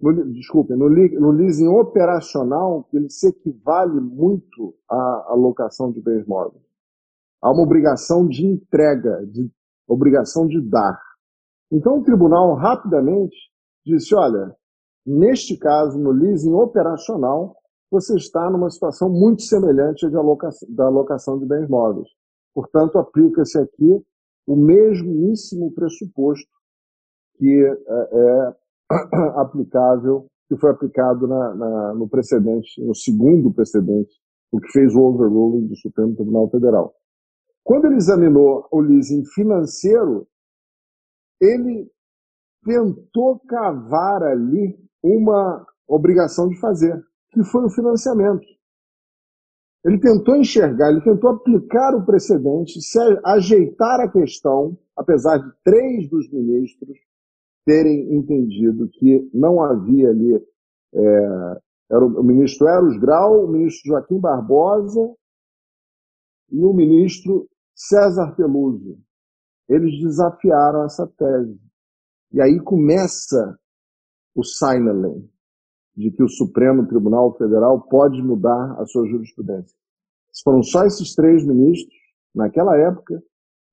no, 0.00 0.32
desculpe, 0.32 0.74
no, 0.74 0.88
no, 0.88 1.30
leasing 1.30 1.68
operacional, 1.68 2.88
ele 2.92 3.10
se 3.10 3.28
equivale 3.28 4.00
muito 4.00 4.74
à 4.90 5.26
alocação 5.28 5.92
de 5.92 6.00
bens 6.00 6.26
móveis. 6.26 6.62
Há 7.42 7.52
uma 7.52 7.62
obrigação 7.62 8.26
de 8.26 8.44
entrega, 8.46 9.24
de 9.26 9.50
obrigação 9.86 10.46
de 10.46 10.60
dar. 10.60 11.00
Então 11.70 11.98
o 11.98 12.04
tribunal 12.04 12.54
rapidamente 12.54 13.36
disse, 13.84 14.14
olha, 14.14 14.54
Neste 15.08 15.56
caso, 15.56 15.98
no 15.98 16.10
leasing 16.10 16.52
operacional, 16.52 17.56
você 17.90 18.14
está 18.16 18.50
numa 18.50 18.68
situação 18.68 19.08
muito 19.08 19.40
semelhante 19.40 20.04
à 20.04 20.10
da 20.10 20.84
alocação 20.84 21.38
de 21.38 21.46
bens 21.46 21.66
móveis. 21.66 22.06
Portanto, 22.54 22.98
aplica-se 22.98 23.58
aqui 23.58 24.04
o 24.46 24.54
mesmíssimo 24.54 25.72
pressuposto 25.72 26.50
que 27.38 27.48
é, 27.48 27.70
é 27.70 28.56
aplicável, 29.40 30.26
que 30.46 30.58
foi 30.58 30.72
aplicado 30.72 31.26
na, 31.26 31.54
na, 31.54 31.94
no 31.94 32.06
precedente, 32.06 32.84
no 32.84 32.94
segundo 32.94 33.50
precedente, 33.50 34.14
o 34.52 34.60
que 34.60 34.70
fez 34.72 34.94
o 34.94 35.00
overruling 35.04 35.68
do 35.68 35.76
Supremo 35.76 36.14
Tribunal 36.16 36.50
Federal. 36.50 36.94
Quando 37.64 37.86
ele 37.86 37.96
examinou 37.96 38.68
o 38.70 38.80
leasing 38.80 39.24
financeiro, 39.24 40.28
ele 41.40 41.90
tentou 42.62 43.38
cavar 43.48 44.22
ali 44.22 44.87
uma 45.02 45.64
obrigação 45.86 46.48
de 46.48 46.58
fazer, 46.60 47.00
que 47.30 47.42
foi 47.44 47.64
o 47.64 47.70
financiamento. 47.70 48.46
Ele 49.84 49.98
tentou 50.00 50.36
enxergar, 50.36 50.90
ele 50.90 51.02
tentou 51.02 51.30
aplicar 51.30 51.94
o 51.94 52.04
precedente, 52.04 52.80
se 52.80 52.98
ajeitar 53.24 54.00
a 54.00 54.10
questão, 54.10 54.76
apesar 54.96 55.38
de 55.38 55.50
três 55.64 56.08
dos 56.08 56.30
ministros 56.30 56.98
terem 57.64 58.14
entendido 58.14 58.88
que 58.88 59.30
não 59.32 59.62
havia 59.62 60.08
ali. 60.08 60.34
É, 60.94 61.60
era 61.90 62.04
o, 62.04 62.20
o 62.20 62.24
ministro 62.24 62.66
Eros 62.66 62.98
Grau, 62.98 63.44
o 63.44 63.48
ministro 63.48 63.92
Joaquim 63.92 64.18
Barbosa 64.18 65.14
e 66.50 66.64
o 66.64 66.72
ministro 66.72 67.48
César 67.74 68.34
Peluso. 68.34 68.98
Eles 69.68 70.00
desafiaram 70.02 70.84
essa 70.84 71.06
tese. 71.06 71.60
E 72.32 72.40
aí 72.40 72.58
começa 72.60 73.58
o 74.38 74.44
signaling 74.44 75.28
de 75.96 76.12
que 76.12 76.22
o 76.22 76.28
Supremo 76.28 76.86
Tribunal 76.86 77.36
Federal 77.36 77.80
pode 77.80 78.22
mudar 78.22 78.80
a 78.80 78.86
sua 78.86 79.04
jurisprudência. 79.08 79.76
Se 80.32 80.42
foram 80.44 80.62
só 80.62 80.84
esses 80.84 81.12
três 81.12 81.44
ministros, 81.44 81.92
naquela 82.32 82.76
época, 82.78 83.20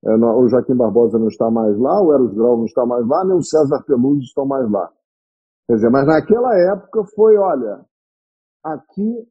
é, 0.03 0.15
o 0.15 0.47
Joaquim 0.47 0.75
Barbosa 0.75 1.19
não 1.19 1.27
está 1.27 1.51
mais 1.51 1.77
lá, 1.77 2.01
o 2.01 2.11
Eros 2.11 2.33
Grau 2.33 2.57
não 2.57 2.65
está 2.65 2.83
mais 2.83 3.07
lá, 3.07 3.23
nem 3.25 3.37
o 3.37 3.43
César 3.43 3.83
Peluso 3.83 4.21
estão 4.21 4.43
mais 4.43 4.69
lá. 4.71 4.91
Quer 5.67 5.75
dizer, 5.75 5.89
mas 5.91 6.07
naquela 6.07 6.57
época 6.73 7.03
foi, 7.15 7.37
olha, 7.37 7.85
aqui 8.63 9.27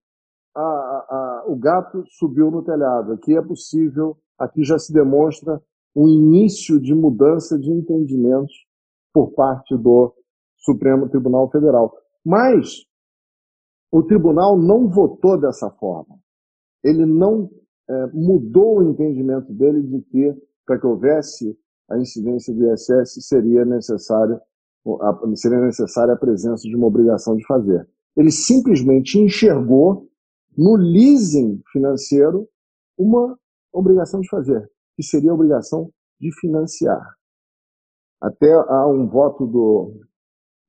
a, 0.54 0.60
a, 0.60 1.44
o 1.48 1.56
gato 1.56 2.04
subiu 2.10 2.48
no 2.48 2.62
telhado, 2.62 3.12
aqui 3.12 3.36
é 3.36 3.42
possível, 3.42 4.16
aqui 4.38 4.62
já 4.62 4.78
se 4.78 4.92
demonstra 4.92 5.60
um 5.96 6.06
início 6.06 6.80
de 6.80 6.94
mudança 6.94 7.58
de 7.58 7.72
entendimentos 7.72 8.54
por 9.12 9.32
parte 9.32 9.76
do 9.76 10.14
Supremo 10.64 11.08
Tribunal 11.08 11.50
Federal. 11.50 11.92
Mas 12.24 12.84
o 13.92 14.02
tribunal 14.02 14.58
não 14.58 14.88
votou 14.88 15.38
dessa 15.38 15.70
forma. 15.70 16.18
Ele 16.82 17.06
não 17.06 17.50
é, 17.88 18.06
mudou 18.12 18.78
o 18.78 18.90
entendimento 18.90 19.52
dele 19.52 19.82
de 19.82 20.00
que 20.02 20.34
para 20.66 20.78
que 20.78 20.86
houvesse 20.86 21.56
a 21.90 21.98
incidência 21.98 22.52
do 22.54 22.72
ISS, 22.72 23.26
seria 23.26 23.64
necessário 23.64 24.40
seria 25.34 25.60
necessária 25.60 26.12
a 26.12 26.18
presença 26.18 26.68
de 26.68 26.76
uma 26.76 26.86
obrigação 26.86 27.36
de 27.36 27.46
fazer. 27.46 27.88
Ele 28.16 28.30
simplesmente 28.30 29.18
enxergou 29.18 30.08
no 30.56 30.76
leasing 30.76 31.62
financeiro 31.72 32.46
uma 32.96 33.38
obrigação 33.72 34.20
de 34.20 34.28
fazer, 34.28 34.70
que 34.96 35.02
seria 35.02 35.30
a 35.30 35.34
obrigação 35.34 35.90
de 36.20 36.30
financiar. 36.38 37.02
Até 38.20 38.52
há 38.52 38.86
um 38.86 39.08
voto 39.08 39.46
do, 39.46 40.00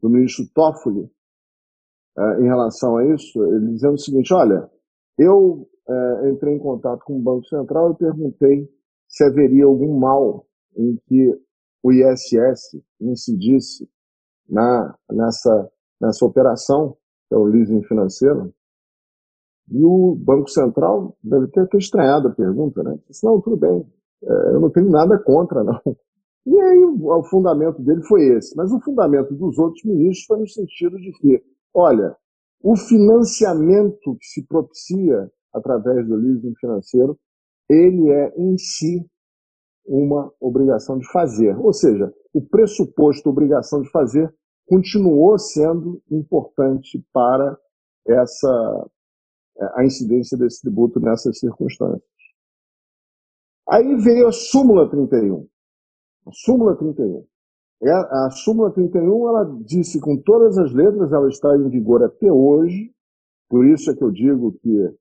do 0.02 0.10
ministro 0.10 0.46
Toffoli 0.54 1.10
uh, 2.18 2.42
em 2.42 2.46
relação 2.46 2.98
a 2.98 3.06
isso, 3.14 3.44
ele 3.44 3.74
dizendo 3.74 3.96
o 3.96 4.00
seguinte: 4.00 4.34
olha, 4.34 4.70
eu 5.18 5.68
uh, 5.88 6.30
entrei 6.30 6.56
em 6.56 6.60
contato 6.60 7.04
com 7.06 7.18
o 7.18 7.22
Banco 7.22 7.46
Central 7.46 7.92
e 7.92 7.98
perguntei 7.98 8.70
se 9.08 9.24
haveria 9.24 9.66
algum 9.66 9.98
mal 10.00 10.46
em 10.76 10.98
que 11.08 11.40
o 11.84 11.92
ISS 11.92 12.82
incidisse 13.00 13.88
na, 14.50 14.98
nessa, 15.12 15.72
nessa 16.02 16.26
operação, 16.26 16.98
que 17.28 17.36
é 17.36 17.38
o 17.38 17.46
leasing 17.46 17.84
financeiro. 17.84 18.54
E 19.72 19.84
o 19.84 20.16
Banco 20.16 20.50
Central 20.50 21.18
deve 21.24 21.48
ter, 21.48 21.68
ter 21.68 21.78
estranhado 21.78 22.28
a 22.28 22.32
pergunta, 22.32 22.84
né? 22.84 23.00
Disse, 23.08 23.26
não, 23.26 23.42
tudo 23.42 23.58
bem, 23.58 23.86
é, 24.24 24.28
eu 24.54 24.60
não 24.60 24.70
tenho 24.70 24.90
nada 24.90 25.18
contra, 25.20 25.64
não. 25.64 25.82
E 26.46 26.62
aí 26.62 26.84
o, 26.84 27.24
fundamento 27.24 27.82
dele 27.82 28.04
foi 28.04 28.26
esse. 28.38 28.56
Mas 28.56 28.72
o 28.72 28.80
fundamento 28.82 29.34
dos 29.34 29.58
outros 29.58 29.84
ministros 29.84 30.26
foi 30.28 30.40
no 30.40 30.48
sentido 30.48 30.98
de 30.98 31.12
que, 31.14 31.44
olha, 31.74 32.16
o 32.62 32.76
financiamento 32.76 34.16
que 34.20 34.26
se 34.26 34.46
propicia 34.46 35.32
através 35.54 36.08
do 36.08 36.16
leasing 36.16 36.54
financeiro, 36.60 37.18
ele 37.70 38.12
é 38.12 38.34
em 38.38 38.58
si 38.58 39.06
uma 39.86 40.32
obrigação 40.40 40.98
de 40.98 41.12
fazer. 41.12 41.58
Ou 41.58 41.74
seja, 41.74 42.14
o 42.34 42.42
pressuposto 42.42 43.30
obrigação 43.30 43.82
de 43.82 43.90
fazer 43.90 44.34
continuou 44.68 45.38
sendo 45.38 46.02
importante 46.12 47.04
para 47.14 47.58
essa 48.08 48.90
a 49.76 49.86
incidência 49.86 50.38
desse 50.38 50.62
tributo 50.62 51.00
nessas 51.00 51.40
circunstâncias. 51.40 52.04
Aí 53.70 53.96
veio 53.96 54.28
a 54.28 54.32
súmula 54.32 54.90
31. 54.90 55.48
A 56.28 56.32
súmula 56.32 56.76
31. 56.76 57.24
É, 57.84 57.92
a 57.92 58.30
súmula 58.32 58.72
31, 58.72 59.30
ela 59.30 59.44
disse 59.66 60.00
com 60.00 60.18
todas 60.18 60.58
as 60.58 60.74
letras, 60.74 61.12
ela 61.12 61.28
está 61.28 61.56
em 61.56 61.70
vigor 61.70 62.04
até 62.04 62.32
hoje, 62.32 62.92
por 63.50 63.66
isso 63.66 63.92
é 63.92 63.96
que 63.96 64.04
eu 64.04 64.12
digo 64.12 64.54
que 64.54 64.96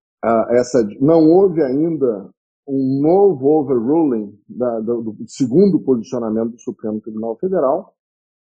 essa, 0.51 0.87
não 1.01 1.31
houve 1.31 1.63
ainda 1.63 2.31
um 2.67 3.01
novo 3.01 3.47
overruling 3.47 4.39
da, 4.49 4.81
do, 4.81 5.03
do, 5.03 5.17
segundo 5.27 5.81
posicionamento 5.81 6.53
do 6.53 6.61
Supremo 6.61 7.01
Tribunal 7.01 7.37
Federal. 7.37 7.95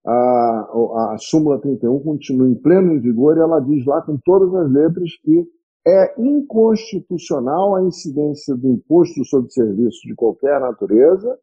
A, 0.05 0.11
a, 0.11 1.13
a 1.13 1.17
súmula 1.19 1.59
31 1.59 1.99
continua 1.99 2.47
em 2.47 2.55
pleno 2.55 2.93
em 2.93 2.99
vigor 2.99 3.37
e 3.37 3.41
ela 3.41 3.59
diz 3.59 3.85
lá 3.85 4.01
com 4.01 4.17
todas 4.17 4.53
as 4.55 4.71
letras 4.71 5.09
que 5.21 5.47
é 5.85 6.21
inconstitucional 6.21 7.75
a 7.75 7.83
incidência 7.83 8.55
do 8.55 8.69
imposto 8.69 9.23
sobre 9.25 9.51
serviços 9.51 10.01
de 10.01 10.15
qualquer 10.15 10.59
natureza 10.59 11.37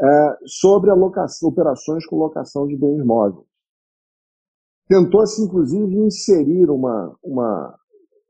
é, 0.00 0.38
sobre 0.46 0.90
locação, 0.92 1.48
operações 1.48 2.04
com 2.06 2.16
locação 2.16 2.66
de 2.66 2.76
bens 2.76 3.04
móveis. 3.04 3.46
Tentou-se, 4.88 5.42
inclusive, 5.42 5.96
inserir 5.96 6.70
uma, 6.70 7.16
uma, 7.22 7.78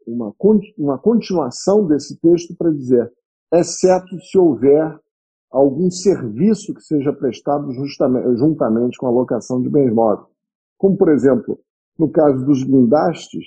uma, 0.06 0.34
uma 0.78 0.98
continuação 0.98 1.86
desse 1.86 2.18
texto 2.20 2.54
para 2.56 2.70
dizer 2.70 3.12
exceto 3.52 4.18
se 4.20 4.38
houver 4.38 4.98
algum 5.50 5.90
serviço 5.90 6.74
que 6.74 6.82
seja 6.82 7.12
prestado 7.12 7.72
juntamente 7.72 8.98
com 8.98 9.06
a 9.06 9.10
locação 9.10 9.62
de 9.62 9.68
bens 9.68 9.92
móveis. 9.92 10.28
Como, 10.76 10.96
por 10.96 11.08
exemplo, 11.08 11.58
no 11.98 12.10
caso 12.10 12.44
dos 12.44 12.64
guindastes, 12.64 13.44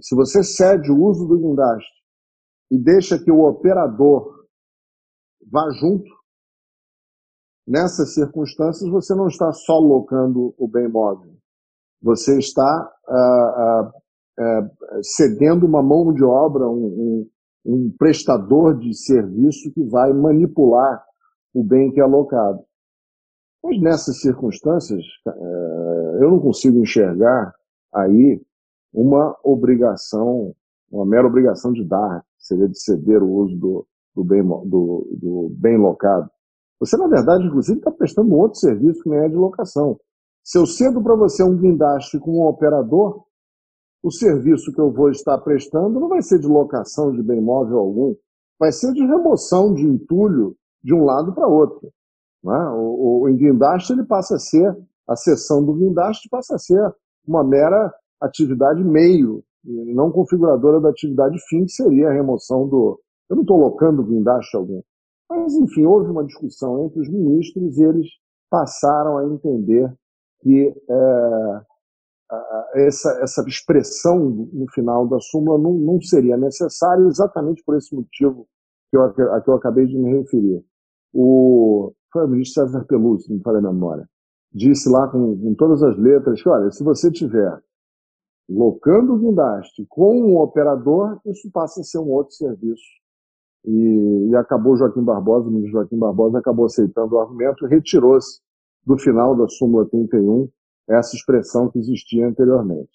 se 0.00 0.14
você 0.14 0.44
cede 0.44 0.90
o 0.90 1.02
uso 1.02 1.26
do 1.26 1.38
guindaste 1.38 1.90
e 2.70 2.78
deixa 2.78 3.18
que 3.18 3.30
o 3.30 3.48
operador 3.48 4.46
vá 5.50 5.70
junto, 5.70 6.17
nessas 7.68 8.14
circunstâncias 8.14 8.90
você 8.90 9.14
não 9.14 9.28
está 9.28 9.52
só 9.52 9.78
locando 9.78 10.54
o 10.56 10.66
bem 10.66 10.88
móvel, 10.88 11.32
você 12.00 12.38
está 12.38 12.90
ah, 13.08 13.12
ah, 13.14 13.92
ah, 14.38 14.70
cedendo 15.02 15.66
uma 15.66 15.82
mão 15.82 16.12
de 16.12 16.24
obra, 16.24 16.68
um, 16.68 16.86
um, 16.86 17.30
um 17.66 17.94
prestador 17.98 18.78
de 18.78 18.94
serviço 18.94 19.70
que 19.72 19.84
vai 19.84 20.12
manipular 20.12 21.04
o 21.52 21.62
bem 21.62 21.92
que 21.92 22.00
é 22.00 22.02
alocado. 22.02 22.62
Mas 23.62 23.80
nessas 23.80 24.20
circunstâncias, 24.20 25.04
eh, 25.26 26.18
eu 26.20 26.30
não 26.30 26.38
consigo 26.38 26.78
enxergar 26.78 27.52
aí 27.92 28.40
uma 28.92 29.36
obrigação, 29.42 30.54
uma 30.90 31.04
mera 31.04 31.26
obrigação 31.26 31.72
de 31.72 31.84
dar, 31.84 32.24
seria 32.38 32.68
de 32.68 32.80
ceder 32.80 33.22
o 33.22 33.30
uso 33.30 33.56
do, 33.56 33.86
do, 34.14 34.24
bem, 34.24 34.42
do, 34.42 35.08
do 35.20 35.48
bem 35.58 35.76
locado. 35.76 36.30
Você, 36.80 36.96
na 36.96 37.08
verdade, 37.08 37.46
inclusive, 37.46 37.78
está 37.78 37.90
prestando 37.90 38.34
outro 38.34 38.60
serviço 38.60 39.02
que 39.02 39.08
nem 39.08 39.20
é 39.20 39.28
de 39.28 39.34
locação. 39.34 39.98
Se 40.44 40.58
eu 40.58 40.66
cedo 40.66 41.02
para 41.02 41.14
você 41.14 41.42
um 41.42 41.56
guindaste 41.56 42.18
com 42.18 42.38
um 42.38 42.46
operador, 42.46 43.24
o 44.02 44.10
serviço 44.10 44.72
que 44.72 44.80
eu 44.80 44.92
vou 44.92 45.10
estar 45.10 45.36
prestando 45.38 45.98
não 45.98 46.08
vai 46.08 46.22
ser 46.22 46.38
de 46.38 46.46
locação 46.46 47.12
de 47.12 47.22
bem 47.22 47.40
móvel 47.40 47.78
algum, 47.78 48.14
vai 48.58 48.72
ser 48.72 48.92
de 48.92 49.04
remoção 49.04 49.74
de 49.74 49.84
entulho 49.84 50.56
de 50.82 50.94
um 50.94 51.04
lado 51.04 51.34
para 51.34 51.46
outro. 51.46 51.90
É? 52.44 52.70
O, 52.70 53.24
o, 53.24 53.34
guindaste 53.34 53.92
ele 53.92 54.04
passa 54.04 54.36
a 54.36 54.38
ser, 54.38 54.76
a 55.06 55.16
sessão 55.16 55.64
do 55.64 55.74
guindaste 55.74 56.28
passa 56.30 56.54
a 56.54 56.58
ser 56.58 56.80
uma 57.26 57.44
mera 57.44 57.92
atividade 58.20 58.82
meio, 58.82 59.42
não 59.64 60.10
configuradora 60.10 60.80
da 60.80 60.90
atividade 60.90 61.36
fim, 61.48 61.64
que 61.64 61.72
seria 61.72 62.08
a 62.08 62.12
remoção 62.12 62.66
do. 62.66 63.00
Eu 63.28 63.36
não 63.36 63.42
estou 63.42 63.58
locando 63.58 64.02
guindaste 64.02 64.56
algum. 64.56 64.80
Mas, 65.30 65.54
enfim, 65.54 65.84
houve 65.84 66.10
uma 66.10 66.24
discussão 66.24 66.84
entre 66.84 67.00
os 67.00 67.08
ministros 67.08 67.76
e 67.76 67.82
eles 67.82 68.08
passaram 68.50 69.18
a 69.18 69.24
entender 69.26 69.92
que 70.40 70.74
é, 70.88 71.62
essa, 72.74 73.10
essa 73.22 73.42
expressão 73.46 74.18
no 74.52 74.66
final 74.72 75.06
da 75.06 75.18
súmula 75.20 75.58
não, 75.58 75.74
não 75.74 76.00
seria 76.00 76.36
necessária 76.36 77.04
exatamente 77.06 77.62
por 77.64 77.76
esse 77.76 77.94
motivo 77.94 78.46
que 78.90 78.96
eu, 78.96 79.02
a 79.02 79.40
que 79.40 79.50
eu 79.50 79.54
acabei 79.54 79.86
de 79.86 79.96
me 79.96 80.18
referir. 80.18 80.64
O, 81.12 81.92
foi 82.12 82.24
o 82.24 82.28
ministro 82.28 82.64
César 82.64 82.84
Peluso, 82.84 83.32
me 83.32 83.40
falei 83.40 83.60
a 83.60 83.72
memória, 83.72 84.08
disse 84.52 84.88
lá 84.88 85.08
com, 85.08 85.38
com, 85.38 85.54
todas 85.54 85.82
as 85.82 85.96
letras 85.98 86.42
que, 86.42 86.48
olha, 86.48 86.70
se 86.70 86.84
você 86.84 87.10
tiver 87.10 87.60
locando 88.48 89.14
o 89.14 89.18
guindaste 89.18 89.86
com 89.88 90.22
um 90.22 90.38
operador, 90.38 91.20
isso 91.26 91.50
passa 91.50 91.80
a 91.80 91.84
ser 91.84 91.98
um 91.98 92.10
outro 92.10 92.34
serviço. 92.34 92.97
E, 93.68 94.30
e 94.30 94.36
acabou 94.36 94.78
Joaquim 94.78 95.04
Barbosa, 95.04 95.46
o 95.46 95.52
ministro 95.52 95.80
Joaquim 95.80 95.98
Barbosa 95.98 96.38
acabou 96.38 96.64
aceitando 96.64 97.14
o 97.14 97.18
argumento 97.18 97.66
e 97.66 97.68
retirou-se 97.68 98.40
do 98.86 98.98
final 98.98 99.36
da 99.36 99.46
súmula 99.46 99.86
31 99.86 100.48
essa 100.88 101.14
expressão 101.14 101.70
que 101.70 101.78
existia 101.78 102.26
anteriormente. 102.26 102.90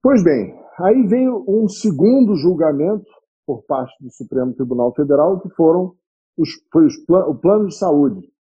Pois 0.00 0.22
bem, 0.22 0.54
aí 0.78 1.06
veio 1.08 1.44
um 1.48 1.66
segundo 1.66 2.36
julgamento 2.36 3.10
por 3.44 3.64
parte 3.64 3.92
do 4.00 4.12
Supremo 4.12 4.54
Tribunal 4.54 4.94
Federal, 4.94 5.40
que 5.40 5.50
foram 5.50 5.96
os, 6.38 6.50
foi 6.72 6.86
os, 6.86 6.94
o 7.26 7.34
plano 7.34 7.66
de 7.66 7.76
saúde. 7.76 8.32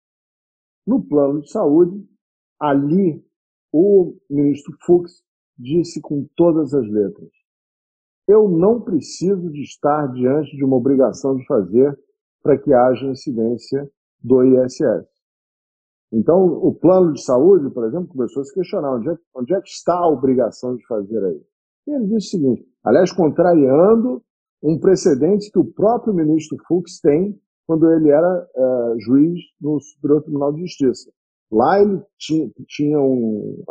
No 0.86 1.02
plano 1.02 1.42
de 1.42 1.52
saúde, 1.52 2.08
ali 2.60 3.26
o 3.74 4.16
ministro 4.30 4.78
Fux 4.86 5.24
disse 5.58 6.00
com 6.00 6.28
todas 6.36 6.76
as 6.76 6.88
letras: 6.88 7.30
eu 8.30 8.48
não 8.48 8.80
preciso 8.80 9.50
de 9.50 9.64
estar 9.64 10.06
diante 10.14 10.56
de 10.56 10.64
uma 10.64 10.78
obrigação 10.78 11.36
de 11.36 11.44
fazer 11.48 11.98
para 12.44 12.56
que 12.60 12.72
haja 12.72 13.08
incidência 13.08 13.90
do 14.24 14.44
ISS. 14.44 15.08
Então, 16.14 16.46
o 16.46 16.74
plano 16.74 17.14
de 17.14 17.24
saúde, 17.24 17.74
por 17.74 17.88
exemplo, 17.88 18.08
começou 18.08 18.42
a 18.42 18.46
se 18.46 18.54
questionar 18.54 18.96
onde 18.96 19.10
é, 19.10 19.18
onde 19.36 19.54
é 19.56 19.62
que 19.62 19.70
está 19.70 19.96
a 19.96 20.08
obrigação 20.08 20.76
de 20.76 20.86
fazer 20.86 21.24
aí. 21.26 21.42
E 21.88 21.92
ele 21.92 22.06
disse 22.06 22.28
o 22.28 22.40
seguinte, 22.40 22.68
aliás, 22.84 23.12
contrariando 23.12 24.22
um 24.62 24.80
precedente 24.80 25.52
que 25.52 25.58
o 25.58 25.66
próprio 25.66 26.14
ministro 26.14 26.56
Fux 26.68 27.00
tem 27.00 27.36
quando 27.66 27.92
ele 27.92 28.10
era 28.10 28.48
uh, 28.56 29.00
juiz 29.00 29.40
no 29.60 29.80
Superior 29.80 30.22
Tribunal 30.22 30.54
de 30.54 30.62
Justiça. 30.62 31.12
Lá 31.52 31.82
ele 31.82 32.00
tinha, 32.18 32.48
tinha 32.68 33.00
um, 33.00 33.64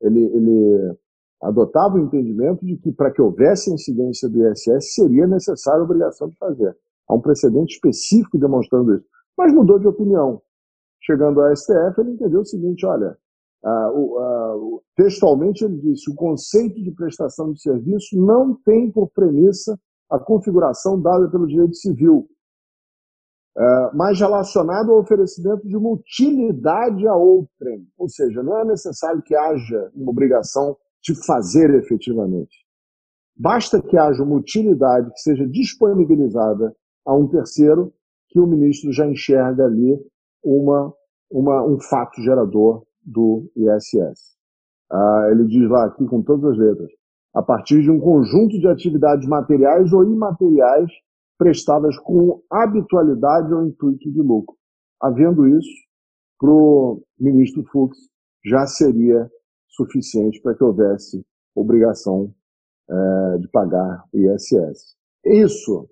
ele, 0.00 0.24
ele 0.24 0.96
adotava 1.42 1.96
o 1.96 2.00
entendimento 2.00 2.64
de 2.64 2.76
que 2.76 2.92
para 2.92 3.10
que 3.10 3.22
houvesse 3.22 3.72
incidência 3.72 4.28
do 4.28 4.46
ISS 4.48 4.94
seria 4.94 5.26
necessária 5.26 5.80
a 5.80 5.84
obrigação 5.84 6.28
de 6.28 6.36
fazer. 6.36 6.76
Há 7.08 7.14
um 7.14 7.20
precedente 7.20 7.74
específico 7.74 8.38
demonstrando 8.38 8.94
isso. 8.96 9.06
Mas 9.36 9.52
mudou 9.52 9.78
de 9.78 9.86
opinião 9.86 10.42
chegando 11.00 11.40
ao 11.40 11.56
STF, 11.56 12.00
ele 12.00 12.12
entendeu 12.12 12.40
o 12.40 12.46
seguinte: 12.46 12.84
olha, 12.84 13.16
textualmente 14.96 15.64
ele 15.64 15.78
disse: 15.78 16.10
o 16.10 16.14
conceito 16.14 16.82
de 16.82 16.90
prestação 16.92 17.52
de 17.52 17.60
serviço 17.60 18.20
não 18.20 18.54
tem 18.54 18.90
por 18.90 19.08
premissa 19.10 19.78
a 20.10 20.18
configuração 20.18 21.00
dada 21.00 21.30
pelo 21.30 21.46
direito 21.46 21.76
civil. 21.76 22.28
uh, 23.56 23.96
mais 23.96 24.18
relacionado 24.20 24.92
ao 24.92 25.00
oferecimento 25.00 25.66
de 25.66 25.76
uma 25.76 25.90
utilidade 25.90 27.06
a 27.06 27.14
outrem. 27.14 27.86
Ou 27.96 28.08
seja, 28.08 28.42
não 28.42 28.58
é 28.58 28.64
necessário 28.64 29.22
que 29.22 29.34
haja 29.34 29.90
uma 29.94 30.10
obrigação 30.10 30.76
de 31.02 31.14
fazer 31.26 31.74
efetivamente. 31.74 32.56
Basta 33.36 33.80
que 33.80 33.96
haja 33.96 34.22
uma 34.22 34.36
utilidade 34.36 35.10
que 35.12 35.20
seja 35.20 35.46
disponibilizada 35.46 36.74
a 37.06 37.14
um 37.14 37.28
terceiro 37.28 37.92
que 38.28 38.40
o 38.40 38.46
ministro 38.46 38.92
já 38.92 39.06
enxerga 39.06 39.64
ali 39.64 39.96
uma, 40.42 40.92
uma, 41.30 41.64
um 41.66 41.80
fato 41.80 42.20
gerador 42.20 42.84
do 43.02 43.50
ISS. 43.56 44.36
Ah, 44.90 45.28
ele 45.30 45.46
diz 45.46 45.68
lá 45.70 45.86
aqui 45.86 46.04
com 46.06 46.22
todas 46.22 46.52
as 46.52 46.58
letras, 46.58 46.90
a 47.34 47.42
partir 47.42 47.82
de 47.82 47.90
um 47.90 48.00
conjunto 48.00 48.58
de 48.58 48.66
atividades 48.66 49.26
materiais 49.28 49.92
ou 49.92 50.04
imateriais 50.04 50.90
prestadas 51.38 51.96
com 51.98 52.42
habitualidade 52.50 53.54
ou 53.54 53.66
intuito 53.66 54.10
de 54.10 54.20
lucro. 54.20 54.56
Havendo 55.00 55.46
isso, 55.46 55.70
para 56.38 56.50
o 56.50 57.02
ministro 57.18 57.64
Fux 57.70 57.96
já 58.44 58.66
seria 58.66 59.30
suficiente 59.78 60.40
para 60.42 60.54
que 60.54 60.64
houvesse 60.64 61.24
obrigação 61.54 62.34
é, 62.90 63.38
de 63.38 63.48
pagar 63.48 64.04
o 64.12 64.18
ISS. 64.18 64.96
Isso, 65.24 65.88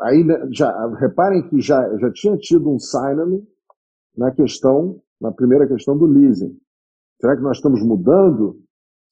aí 0.00 0.22
né, 0.22 0.48
já 0.50 0.70
reparem 0.96 1.48
que 1.48 1.60
já, 1.60 1.96
já 1.98 2.12
tinha 2.12 2.36
tido 2.36 2.70
um 2.70 2.78
sign 2.78 3.46
na 4.16 4.30
questão, 4.30 5.00
na 5.20 5.32
primeira 5.32 5.66
questão 5.66 5.96
do 5.96 6.06
leasing. 6.06 6.56
Será 7.20 7.36
que 7.36 7.42
nós 7.42 7.56
estamos 7.56 7.82
mudando? 7.82 8.60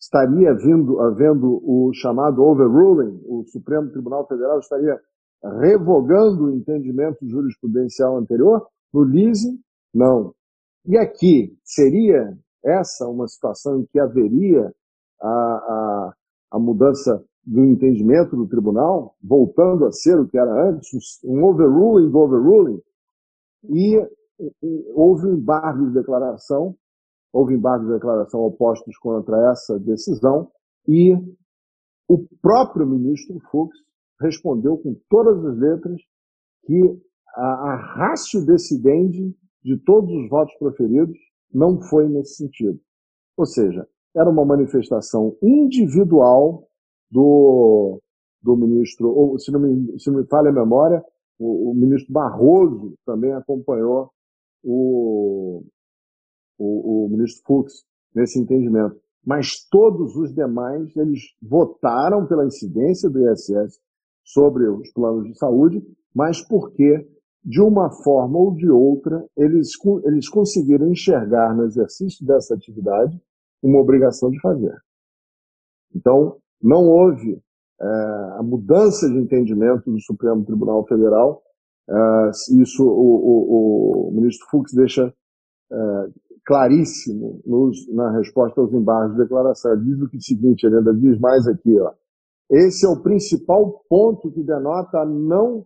Estaria 0.00 0.52
vindo, 0.54 1.00
havendo 1.00 1.62
o 1.64 1.92
chamado 1.94 2.42
overruling, 2.42 3.22
o 3.24 3.44
Supremo 3.46 3.90
Tribunal 3.90 4.26
Federal 4.26 4.58
estaria 4.58 5.00
revogando 5.60 6.44
o 6.44 6.54
entendimento 6.54 7.18
jurisprudencial 7.26 8.18
anterior? 8.18 8.66
No 8.92 9.02
leasing, 9.02 9.58
não. 9.94 10.34
E 10.84 10.98
aqui, 10.98 11.56
seria 11.64 12.36
essa 12.64 13.08
uma 13.08 13.26
situação 13.28 13.80
em 13.80 13.86
que 13.86 13.98
haveria 13.98 14.72
a, 15.20 15.28
a, 15.28 16.14
a 16.52 16.58
mudança 16.58 17.24
do 17.44 17.64
entendimento 17.64 18.36
do 18.36 18.46
tribunal, 18.46 19.16
voltando 19.22 19.84
a 19.84 19.92
ser 19.92 20.18
o 20.18 20.28
que 20.28 20.38
era 20.38 20.68
antes, 20.68 21.20
um 21.24 21.44
overruling 21.44 22.10
do 22.10 22.18
overruling, 22.18 22.80
e, 23.64 23.96
e 24.62 24.92
houve 24.94 25.26
um 25.26 25.34
embargo 25.34 25.86
de 25.86 25.94
declaração, 25.94 26.76
houve 27.32 27.54
embargo 27.54 27.86
de 27.86 27.92
declaração 27.94 28.40
opostos 28.40 28.96
contra 28.98 29.50
essa 29.50 29.78
decisão, 29.80 30.50
e 30.86 31.14
o 32.08 32.26
próprio 32.40 32.86
ministro 32.86 33.40
Fux 33.50 33.76
respondeu 34.20 34.76
com 34.78 34.96
todas 35.08 35.44
as 35.44 35.58
letras 35.58 36.00
que 36.64 37.00
a, 37.34 37.72
a 37.72 37.76
ratio 37.96 38.44
de 39.64 39.78
todos 39.78 40.10
os 40.10 40.28
votos 40.28 40.54
proferidos 40.58 41.18
não 41.52 41.80
foi 41.80 42.08
nesse 42.08 42.36
sentido. 42.36 42.80
Ou 43.36 43.46
seja, 43.46 43.86
era 44.14 44.28
uma 44.28 44.44
manifestação 44.44 45.36
individual 45.42 46.68
do, 47.10 48.00
do 48.42 48.56
ministro, 48.56 49.08
ou 49.08 49.38
se 49.38 49.50
não 49.50 49.60
me, 49.60 49.98
se 49.98 50.10
não 50.10 50.20
me 50.20 50.26
falha 50.26 50.50
a 50.50 50.52
memória, 50.52 51.02
o, 51.38 51.70
o 51.70 51.74
ministro 51.74 52.12
Barroso 52.12 52.94
também 53.04 53.32
acompanhou 53.32 54.10
o, 54.62 55.62
o, 56.58 57.04
o 57.04 57.08
ministro 57.08 57.42
Fux 57.46 57.84
nesse 58.14 58.38
entendimento. 58.38 59.00
Mas 59.24 59.66
todos 59.70 60.16
os 60.16 60.34
demais, 60.34 60.94
eles 60.96 61.20
votaram 61.40 62.26
pela 62.26 62.46
incidência 62.46 63.08
do 63.08 63.30
ISS 63.30 63.80
sobre 64.24 64.68
os 64.68 64.90
planos 64.92 65.24
de 65.24 65.38
saúde, 65.38 65.82
mas 66.14 66.40
porque, 66.46 67.08
de 67.44 67.60
uma 67.60 67.90
forma 67.90 68.38
ou 68.38 68.54
de 68.54 68.70
outra, 68.70 69.24
eles, 69.36 69.70
eles 70.04 70.28
conseguiram 70.28 70.88
enxergar 70.88 71.54
no 71.54 71.64
exercício 71.64 72.24
dessa 72.24 72.54
atividade 72.54 73.20
uma 73.62 73.80
obrigação 73.80 74.30
de 74.30 74.40
fazer. 74.40 74.76
Então, 75.94 76.36
não 76.62 76.88
houve 76.88 77.40
é, 77.80 77.86
a 78.38 78.42
mudança 78.42 79.08
de 79.08 79.18
entendimento 79.18 79.90
do 79.90 80.00
Supremo 80.00 80.44
Tribunal 80.44 80.86
Federal. 80.86 81.42
É, 81.88 82.30
isso 82.60 82.84
o, 82.84 82.88
o, 82.88 84.08
o, 84.08 84.12
ministro 84.12 84.46
Fux 84.48 84.72
deixa 84.72 85.12
é, 85.72 86.08
claríssimo 86.44 87.40
nos, 87.44 87.92
na 87.92 88.16
resposta 88.18 88.60
aos 88.60 88.72
embargos 88.72 89.16
de 89.16 89.22
declaração. 89.22 89.72
Ele 89.72 89.84
diz 89.84 90.00
o 90.00 90.20
seguinte, 90.20 90.64
ele 90.64 90.78
ainda 90.78 90.94
diz 90.94 91.18
mais 91.18 91.46
aqui, 91.48 91.76
ó. 91.78 91.92
Esse 92.48 92.86
é 92.86 92.88
o 92.88 93.02
principal 93.02 93.82
ponto 93.88 94.30
que 94.30 94.42
denota 94.42 94.98
a 94.98 95.06
não 95.06 95.64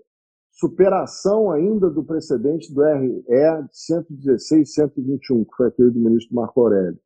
superação 0.57 1.51
ainda 1.51 1.91
do 1.91 2.03
precedente 2.03 2.73
do 2.73 2.83
RE 2.83 3.23
116-121, 3.71 5.45
que 5.45 5.57
foi 5.57 5.69
aquele 5.69 5.91
do 5.91 6.01
ministro 6.01 6.35
Marco 6.35 6.61
Aurélio. 6.61 6.99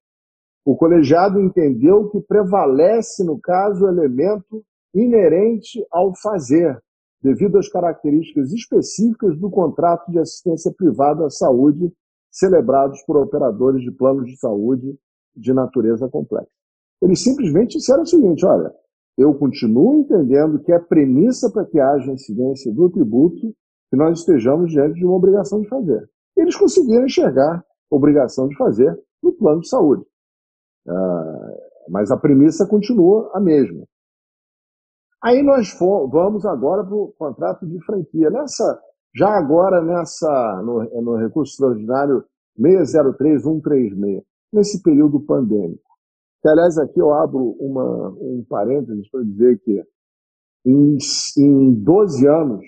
O 0.65 0.77
colegiado 0.77 1.41
entendeu 1.41 2.09
que 2.11 2.21
prevalece, 2.21 3.25
no 3.25 3.41
caso, 3.41 3.85
o 3.85 3.89
elemento 3.89 4.65
inerente 4.95 5.85
ao 5.91 6.15
fazer, 6.15 6.81
devido 7.21 7.59
às 7.59 7.69
características 7.69 8.53
específicas 8.53 9.37
do 9.39 9.51
contrato 9.51 10.11
de 10.11 10.19
assistência 10.19 10.73
privada 10.73 11.27
à 11.27 11.31
saúde 11.31 11.93
celebrados 12.31 13.03
por 13.03 13.17
operadores 13.17 13.83
de 13.83 13.91
planos 13.91 14.27
de 14.27 14.39
saúde 14.39 14.97
de 15.35 15.53
natureza 15.53 16.09
complexa. 16.09 16.51
Eles 17.03 17.21
simplesmente 17.23 17.79
disseram 17.79 18.03
o 18.03 18.07
seguinte: 18.07 18.47
olha, 18.47 18.73
eu 19.21 19.35
continuo 19.35 19.97
entendendo 19.97 20.59
que 20.61 20.73
é 20.73 20.79
premissa 20.79 21.51
para 21.53 21.67
que 21.67 21.79
haja 21.79 22.11
incidência 22.11 22.73
do 22.73 22.89
tributo 22.89 23.55
que 23.91 23.97
nós 23.97 24.21
estejamos 24.21 24.71
diante 24.71 24.95
de 24.95 25.05
uma 25.05 25.17
obrigação 25.17 25.61
de 25.61 25.69
fazer. 25.69 26.09
Eles 26.35 26.57
conseguiram 26.57 27.05
enxergar 27.05 27.63
obrigação 27.91 28.49
de 28.49 28.57
fazer 28.57 28.99
no 29.23 29.33
plano 29.33 29.61
de 29.61 29.69
saúde. 29.69 30.07
Ah, 30.89 31.57
mas 31.91 32.11
a 32.11 32.17
premissa 32.17 32.67
continua 32.67 33.31
a 33.35 33.41
mesma. 33.41 33.85
Aí 35.23 35.43
nós 35.43 35.77
vamos 35.79 36.47
agora 36.47 36.83
para 36.83 36.95
o 36.95 37.13
contrato 37.19 37.67
de 37.67 37.79
franquia. 37.85 38.31
Nessa, 38.31 38.81
já 39.15 39.29
agora 39.37 39.83
nessa, 39.83 40.63
no, 40.65 40.83
no 41.03 41.17
recurso 41.17 41.53
extraordinário 41.53 42.25
603136, 42.57 44.23
nesse 44.51 44.83
período 44.83 45.21
pandêmico. 45.21 45.90
Que, 46.43 46.49
aliás, 46.49 46.79
aqui 46.79 46.99
eu 46.99 47.13
abro 47.13 47.57
uma, 47.61 48.09
um 48.09 48.45
parênteses 48.49 49.09
para 49.11 49.23
dizer 49.23 49.59
que 49.61 49.85
em, 50.65 50.97
em 51.39 51.75
12 51.75 52.27
anos 52.27 52.65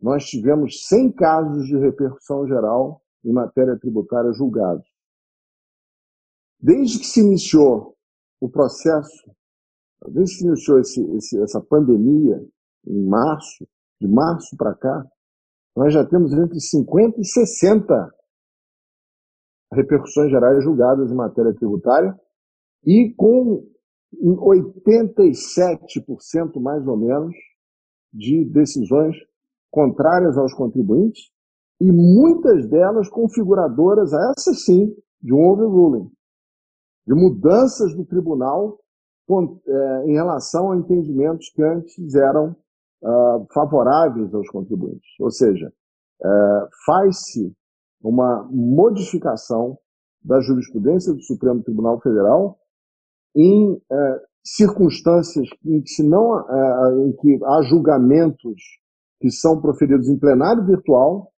nós 0.00 0.24
tivemos 0.24 0.86
100 0.88 1.12
casos 1.12 1.66
de 1.66 1.76
repercussão 1.78 2.46
geral 2.46 3.02
em 3.24 3.32
matéria 3.32 3.78
tributária 3.78 4.32
julgados. 4.32 4.86
Desde 6.58 6.98
que 6.98 7.06
se 7.06 7.20
iniciou 7.20 7.96
o 8.40 8.48
processo, 8.48 9.30
desde 10.08 10.38
que 10.38 10.46
iniciou 10.46 10.80
esse, 10.80 11.00
esse, 11.16 11.40
essa 11.42 11.60
pandemia, 11.60 12.44
em 12.86 13.06
março, 13.06 13.66
de 14.00 14.08
março 14.08 14.56
para 14.56 14.74
cá, 14.74 15.06
nós 15.76 15.92
já 15.92 16.04
temos 16.04 16.32
entre 16.32 16.58
50 16.58 17.20
e 17.20 17.24
60 17.24 18.14
repercussões 19.72 20.30
gerais 20.30 20.64
julgadas 20.64 21.10
em 21.10 21.14
matéria 21.14 21.54
tributária 21.54 22.18
e 22.84 23.12
com 23.14 23.66
87% 24.14 26.60
mais 26.60 26.86
ou 26.86 26.96
menos 26.96 27.34
de 28.12 28.44
decisões 28.44 29.16
contrárias 29.70 30.36
aos 30.36 30.52
contribuintes 30.52 31.30
e 31.80 31.90
muitas 31.90 32.68
delas 32.68 33.08
configuradoras, 33.08 34.12
essas 34.12 34.64
sim, 34.64 34.94
de 35.22 35.32
um 35.32 35.48
overruling 35.48 36.10
de 37.06 37.14
mudanças 37.14 37.96
do 37.96 38.04
tribunal 38.04 38.78
é, 39.28 40.04
em 40.06 40.12
relação 40.12 40.70
a 40.70 40.76
entendimentos 40.76 41.50
que 41.50 41.62
antes 41.62 42.14
eram 42.14 42.54
uh, 43.02 43.46
favoráveis 43.52 44.32
aos 44.34 44.48
contribuintes. 44.48 45.08
Ou 45.20 45.30
seja, 45.30 45.72
é, 46.22 46.28
faz-se 46.84 47.52
uma 48.02 48.48
modificação 48.50 49.78
da 50.22 50.40
jurisprudência 50.40 51.12
do 51.12 51.22
Supremo 51.22 51.62
Tribunal 51.62 52.00
Federal 52.00 52.58
em 53.34 53.80
é, 53.90 54.20
circunstâncias 54.44 55.48
em 55.64 55.80
que, 55.82 55.90
se 55.90 56.02
não, 56.02 56.38
é, 56.38 57.06
em 57.06 57.12
que 57.12 57.38
há 57.44 57.62
julgamentos 57.62 58.60
que 59.20 59.30
são 59.30 59.60
proferidos 59.60 60.08
em 60.08 60.18
plenário 60.18 60.64
virtual, 60.64 61.30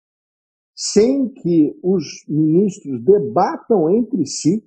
sem 0.75 1.29
que 1.29 1.77
os 1.83 2.05
ministros 2.29 3.03
debatam 3.05 3.91
entre 3.91 4.25
si 4.27 4.65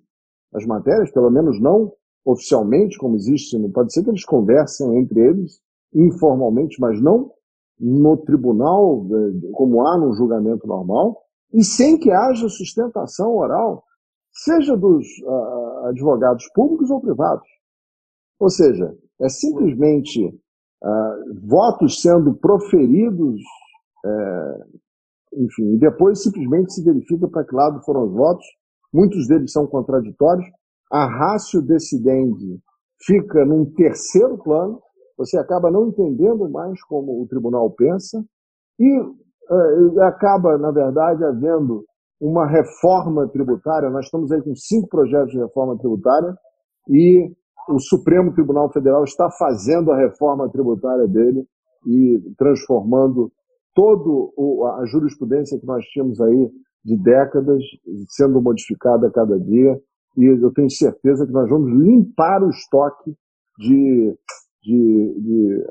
as 0.54 0.66
matérias, 0.66 1.12
pelo 1.12 1.30
menos 1.30 1.60
não 1.60 1.94
oficialmente, 2.24 2.98
como 2.98 3.16
existe, 3.16 3.58
não 3.58 3.72
pode 3.72 3.94
ser 3.94 4.04
que 4.04 4.10
eles 4.10 4.26
conversem 4.26 4.98
entre 4.98 5.20
eles 5.20 5.60
informalmente, 5.94 6.80
mas 6.80 7.02
não 7.02 7.32
no 7.80 8.18
tribunal, 8.18 9.06
como 9.54 9.86
há 9.86 9.98
no 9.98 10.14
julgamento 10.14 10.66
normal, 10.66 11.22
e 11.54 11.64
sem 11.64 11.98
que 11.98 12.12
haja 12.12 12.50
sustentação 12.50 13.36
oral, 13.36 13.84
seja 14.36 14.76
dos 14.76 15.06
uh, 15.24 15.88
advogados 15.88 16.48
públicos 16.54 16.90
ou 16.90 17.02
privados. 17.02 17.48
Ou 18.40 18.50
seja, 18.50 18.96
é 19.22 19.30
simplesmente 19.30 20.28
uh, 20.28 21.48
votos 21.48 22.02
sendo 22.02 22.36
proferidos 22.36 23.42
uh, 24.06 24.80
enfim, 25.38 25.74
e 25.74 25.78
depois 25.78 26.22
simplesmente 26.22 26.74
se 26.74 26.84
verifica 26.84 27.28
para 27.28 27.44
que 27.44 27.56
lado 27.56 27.82
foram 27.84 28.06
os 28.06 28.14
votos, 28.14 28.46
muitos 28.94 29.28
deles 29.28 29.52
são 29.52 29.68
contraditórios, 29.68 30.46
a 30.92 31.06
ratio 31.06 31.62
decidendi 31.62 32.60
fica 33.02 33.46
num 33.46 33.66
terceiro 33.74 34.38
plano, 34.38 34.82
você 35.18 35.38
acaba 35.38 35.70
não 35.72 35.90
entendendo 35.90 36.50
mais 36.50 36.82
como 36.84 37.22
o 37.22 37.28
tribunal 37.28 37.70
pensa, 37.72 38.24
e 38.80 39.00
uh, 39.00 40.02
acaba, 40.02 40.58
na 40.58 40.72
verdade, 40.72 41.24
havendo 41.24 41.86
uma 42.20 42.48
reforma 42.48 43.28
tributária. 43.28 43.90
Nós 43.90 44.06
estamos 44.06 44.32
aí 44.32 44.42
com 44.42 44.56
cinco 44.56 44.88
projetos 44.88 45.32
de 45.32 45.40
reforma 45.40 45.78
tributária 45.78 46.36
e 46.90 47.32
o 47.70 47.80
Supremo 47.80 48.34
Tribunal 48.34 48.72
Federal 48.72 49.04
está 49.04 49.30
fazendo 49.32 49.92
a 49.92 49.98
reforma 49.98 50.50
tributária 50.50 51.08
dele 51.08 51.46
e 51.86 52.20
transformando 52.38 53.32
toda 53.74 54.32
a 54.82 54.86
jurisprudência 54.86 55.60
que 55.60 55.66
nós 55.66 55.84
tínhamos 55.88 56.22
aí 56.22 56.52
de 56.84 56.98
décadas 56.98 57.62
sendo 58.10 58.42
modificada 58.42 59.08
a 59.08 59.12
cada 59.12 59.40
dia. 59.40 59.80
E 60.18 60.26
eu 60.26 60.54
tenho 60.54 60.70
certeza 60.70 61.26
que 61.26 61.34
nós 61.34 61.50
vamos 61.50 61.72
limpar 61.72 62.42
o 62.42 62.50
estoque 62.50 63.14
de, 63.58 64.16
de, 64.64 65.20
de 65.20 65.68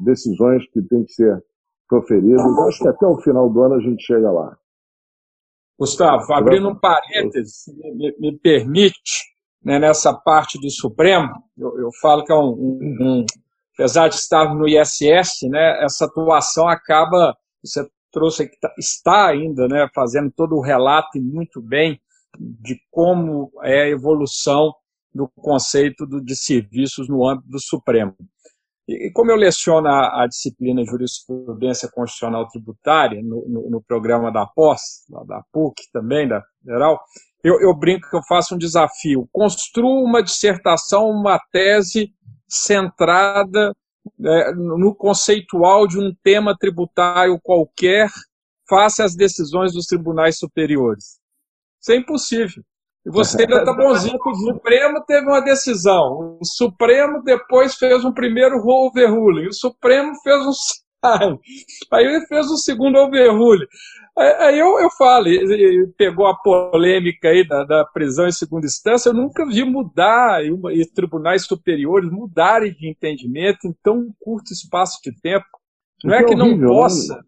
decisões 0.00 0.64
que 0.70 0.82
têm 0.82 1.04
que 1.04 1.12
ser 1.12 1.42
proferidas. 1.88 2.40
Acho 2.68 2.82
que 2.82 2.88
até 2.88 3.06
o 3.06 3.20
final 3.22 3.50
do 3.50 3.62
ano 3.62 3.74
a 3.74 3.80
gente 3.80 4.04
chega 4.04 4.30
lá. 4.30 4.56
Gustavo, 5.78 6.32
abrindo 6.32 6.68
um 6.68 6.74
parênteses, 6.74 7.64
me, 7.94 8.14
me 8.18 8.38
permite, 8.38 9.32
né, 9.64 9.78
nessa 9.78 10.12
parte 10.12 10.60
do 10.60 10.70
Supremo, 10.70 11.30
eu, 11.56 11.78
eu 11.78 11.90
falo 12.00 12.24
que 12.24 12.32
é 12.32 12.36
um, 12.36 12.50
um, 12.50 12.96
um, 13.00 13.26
apesar 13.74 14.08
de 14.08 14.16
estar 14.16 14.54
no 14.54 14.68
ISS, 14.68 15.48
né, 15.48 15.84
essa 15.84 16.04
atuação 16.04 16.68
acaba, 16.68 17.36
você 17.64 17.86
trouxe 18.12 18.48
que 18.48 18.58
tá, 18.60 18.72
está 18.78 19.28
ainda, 19.28 19.66
né, 19.66 19.88
fazendo 19.94 20.30
todo 20.36 20.56
o 20.56 20.62
relato 20.62 21.20
muito 21.20 21.60
bem 21.60 22.00
de 22.38 22.80
como 22.90 23.50
é 23.62 23.82
a 23.82 23.88
evolução 23.88 24.72
do 25.14 25.28
conceito 25.28 26.06
do, 26.06 26.22
de 26.22 26.36
serviços 26.36 27.08
no 27.08 27.26
âmbito 27.26 27.48
do 27.48 27.60
Supremo. 27.60 28.14
E 28.88 29.10
como 29.12 29.30
eu 29.30 29.36
leciono 29.36 29.86
a, 29.86 30.24
a 30.24 30.26
disciplina 30.26 30.84
Jurisprudência 30.84 31.88
Constitucional 31.88 32.48
Tributária 32.48 33.22
no, 33.22 33.48
no, 33.48 33.70
no 33.70 33.82
programa 33.82 34.32
da 34.32 34.44
da, 34.44 35.24
da, 35.24 35.42
PUC 35.52 35.82
também, 35.92 36.26
da 36.26 36.42
Federal, 36.58 37.00
eu, 37.44 37.60
eu 37.60 37.74
brinco 37.74 38.08
que 38.10 38.16
eu 38.16 38.22
faço 38.28 38.54
um 38.54 38.58
desafio. 38.58 39.28
Construa 39.32 40.02
uma 40.02 40.22
dissertação, 40.22 41.08
uma 41.10 41.38
tese 41.52 42.12
centrada 42.48 43.72
é, 44.24 44.52
no 44.54 44.94
conceitual 44.94 45.86
de 45.86 45.98
um 45.98 46.12
tema 46.22 46.56
tributário 46.58 47.40
qualquer, 47.40 48.10
face 48.68 49.02
às 49.02 49.14
decisões 49.14 49.72
dos 49.72 49.86
tribunais 49.86 50.38
superiores. 50.38 51.20
Isso 51.80 51.92
é 51.92 51.96
impossível. 51.96 52.62
E 53.04 53.10
você 53.10 53.42
ainda 53.42 53.58
está 53.58 53.72
bonzinho. 53.72 54.18
O 54.24 54.34
Supremo 54.34 55.04
teve 55.04 55.26
uma 55.26 55.40
decisão. 55.40 56.38
O 56.40 56.44
Supremo 56.44 57.22
depois 57.22 57.74
fez 57.74 58.04
um 58.04 58.12
primeiro 58.12 58.56
overruling. 58.66 59.48
O 59.48 59.52
Supremo 59.54 60.12
fez 60.22 60.46
um 60.46 60.52
Aí 61.92 62.04
ele 62.04 62.24
fez 62.26 62.46
um 62.50 62.56
segundo 62.56 62.96
overruling. 62.96 63.66
Aí 64.16 64.58
eu, 64.58 64.78
eu 64.78 64.90
falo, 64.90 65.26
pegou 65.96 66.26
a 66.26 66.36
polêmica 66.36 67.28
aí 67.28 67.46
da, 67.46 67.64
da, 67.64 67.84
prisão 67.84 68.26
em 68.26 68.32
segunda 68.32 68.66
instância, 68.66 69.08
eu 69.08 69.14
nunca 69.14 69.46
vi 69.46 69.64
mudar, 69.64 70.44
e, 70.44 70.52
uma, 70.52 70.72
e 70.72 70.86
tribunais 70.86 71.46
superiores 71.46 72.10
mudarem 72.10 72.74
de 72.74 72.88
entendimento 72.88 73.66
em 73.66 73.74
tão 73.82 74.12
curto 74.20 74.52
espaço 74.52 75.00
de 75.02 75.18
tempo. 75.18 75.46
Não 76.04 76.14
é 76.14 76.22
que 76.24 76.34
não 76.34 76.56
né? 76.56 76.66
possa, 76.66 77.16
né? 77.16 77.22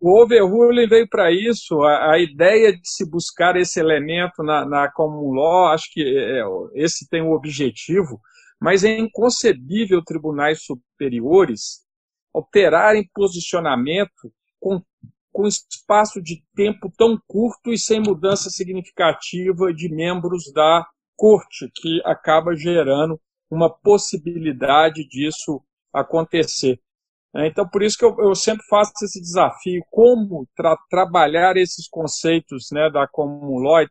O 0.00 0.22
overruling 0.22 0.86
veio 0.86 1.08
para 1.08 1.32
isso, 1.32 1.82
a, 1.82 2.12
a, 2.12 2.18
ideia 2.18 2.72
de 2.72 2.88
se 2.88 3.08
buscar 3.08 3.56
esse 3.56 3.80
elemento 3.80 4.44
na, 4.44 4.64
na 4.64 4.92
common 4.92 5.32
law, 5.32 5.72
acho 5.72 5.92
que 5.92 6.00
é, 6.00 6.40
é, 6.40 6.44
esse 6.74 7.08
tem 7.08 7.20
o 7.20 7.32
objetivo, 7.32 8.20
mas 8.60 8.84
é 8.84 8.96
inconcebível 8.96 10.02
tribunais 10.04 10.62
superiores 10.62 11.84
operarem 12.32 13.10
posicionamento 13.12 14.32
com, 14.60 14.80
com 15.32 15.48
espaço 15.48 16.22
de 16.22 16.44
tempo 16.54 16.92
tão 16.96 17.20
curto 17.26 17.72
e 17.72 17.78
sem 17.78 18.00
mudança 18.00 18.50
significativa 18.50 19.72
de 19.74 19.88
membros 19.88 20.52
da 20.52 20.86
corte, 21.16 21.68
que 21.74 22.00
acaba 22.04 22.54
gerando 22.54 23.20
uma 23.50 23.68
possibilidade 23.68 25.08
disso 25.08 25.60
acontecer. 25.92 26.80
É, 27.36 27.46
então, 27.46 27.68
por 27.68 27.82
isso 27.82 27.96
que 27.98 28.04
eu, 28.04 28.16
eu 28.18 28.34
sempre 28.34 28.64
faço 28.68 28.92
esse 29.02 29.20
desafio, 29.20 29.82
como 29.90 30.48
tra 30.56 30.76
trabalhar 30.88 31.56
esses 31.56 31.88
conceitos 31.88 32.68
né, 32.72 32.90
da 32.90 33.06
Common 33.06 33.58
Law 33.58 33.86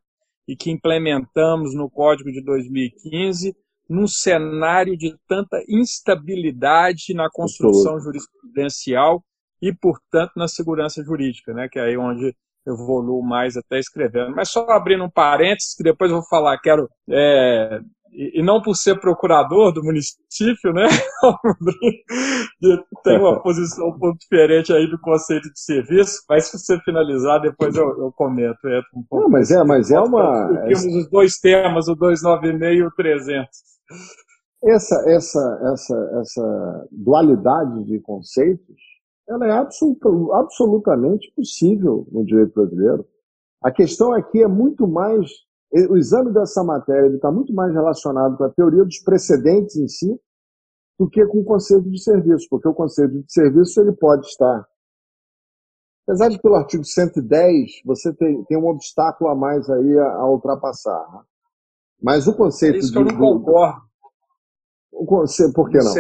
e 0.48 0.56
que 0.56 0.72
implementamos 0.72 1.76
no 1.76 1.90
Código 1.90 2.32
de 2.32 2.44
2015 2.44 3.56
num 3.90 4.08
cenário 4.08 4.98
de 4.98 5.16
tanta 5.28 5.64
instabilidade 5.70 7.14
na 7.14 7.30
construção 7.30 8.00
jurisprudencial 8.00 9.24
e, 9.62 9.74
portanto, 9.74 10.34
na 10.36 10.48
segurança 10.48 11.04
jurídica, 11.04 11.54
né, 11.54 11.68
que 11.72 11.80
é 11.80 11.84
aí 11.84 11.98
onde 11.98 12.36
eu 12.66 12.74
evoluo 12.74 13.24
mais 13.24 13.56
até 13.56 13.80
escrevendo. 13.80 14.36
Mas 14.36 14.50
só 14.50 14.70
abrindo 14.70 15.04
um 15.04 15.10
parênteses, 15.10 15.74
que 15.74 15.84
depois 15.84 16.12
eu 16.12 16.18
vou 16.18 16.28
falar, 16.28 16.60
quero 16.60 16.90
é, 17.10 17.80
e, 18.12 18.42
não 18.44 18.62
por 18.62 18.76
ser 18.76 19.00
procurador 19.00 19.72
do 19.72 19.84
município, 19.84 20.74
né? 20.74 20.88
tem 23.04 23.20
uma 23.20 23.42
posição 23.42 23.90
um 23.90 24.00
pouco 24.00 24.18
diferente 24.18 24.74
aí 24.74 24.90
do 24.90 25.00
conceito 25.00 25.52
de 25.52 25.60
serviço, 25.60 26.24
mas 26.30 26.46
se 26.46 26.58
você 26.58 26.80
finalizar, 26.82 27.42
depois 27.42 27.76
eu, 27.76 27.88
eu 28.00 28.12
comento. 28.12 28.58
Um 28.96 29.04
pouco 29.04 29.26
não, 29.26 29.30
mas 29.30 29.52
é, 29.52 29.64
mas 29.64 29.92
é 29.92 30.00
uma. 30.00 30.48
Temos 30.64 30.86
os 30.86 31.10
dois 31.10 31.38
temas, 31.40 31.88
o 31.88 31.96
296 31.96 32.80
e 32.80 32.84
o 32.84 32.92
300. 32.92 33.50
Essa, 34.64 35.04
essa, 35.08 35.60
essa, 35.72 36.20
essa 36.22 36.88
dualidade 36.92 37.84
de 37.84 38.00
conceitos, 38.00 38.76
ela 39.30 39.48
é 39.48 39.52
absoluta, 39.52 40.10
absolutamente 40.34 41.32
possível 41.36 42.08
no 42.12 42.26
direito 42.26 42.54
brasileiro. 42.54 43.06
A 43.64 43.72
questão 43.72 44.14
aqui 44.14 44.42
é 44.42 44.48
muito 44.48 44.88
mais 44.88 45.30
o 45.72 45.98
exame 45.98 46.34
dessa 46.34 46.64
matéria 46.64 47.08
está 47.14 47.32
muito 47.32 47.54
mais 47.54 47.74
relacionado 47.74 48.38
com 48.38 48.44
a 48.46 48.50
teoria 48.50 48.86
dos 48.86 49.00
precedentes 49.00 49.76
em 49.76 49.88
si 49.88 50.20
do 50.98 51.10
que 51.10 51.26
com 51.28 51.40
o 51.40 51.46
conceito 51.46 51.90
de 51.90 52.02
serviço, 52.02 52.48
porque 52.50 52.68
o 52.68 52.74
conceito 52.74 53.22
de 53.22 53.32
serviço 53.32 53.80
ele 53.82 53.92
pode 53.92 54.26
estar. 54.26 54.68
Apesar 56.08 56.30
de 56.30 56.42
pelo 56.42 56.56
artigo 56.56 56.84
110 56.84 57.82
você 57.86 58.14
tem, 58.14 58.44
tem 58.46 58.58
um 58.58 58.68
obstáculo 58.68 59.30
a 59.30 59.36
mais 59.36 59.70
aí 59.70 60.00
a, 60.00 60.14
a 60.14 60.30
ultrapassar. 60.30 61.06
Né? 61.12 61.22
Mas 62.02 62.28
o 62.28 62.36
conceito. 62.36 62.76
É 62.76 62.80
isso 62.80 62.92
que 62.92 62.98
eu 62.98 63.06
não 63.06 63.18
concordo. 63.18 63.82
O 64.92 65.06
conceito, 65.06 65.54
por 65.54 65.70
que 65.70 65.78
não? 65.78 65.94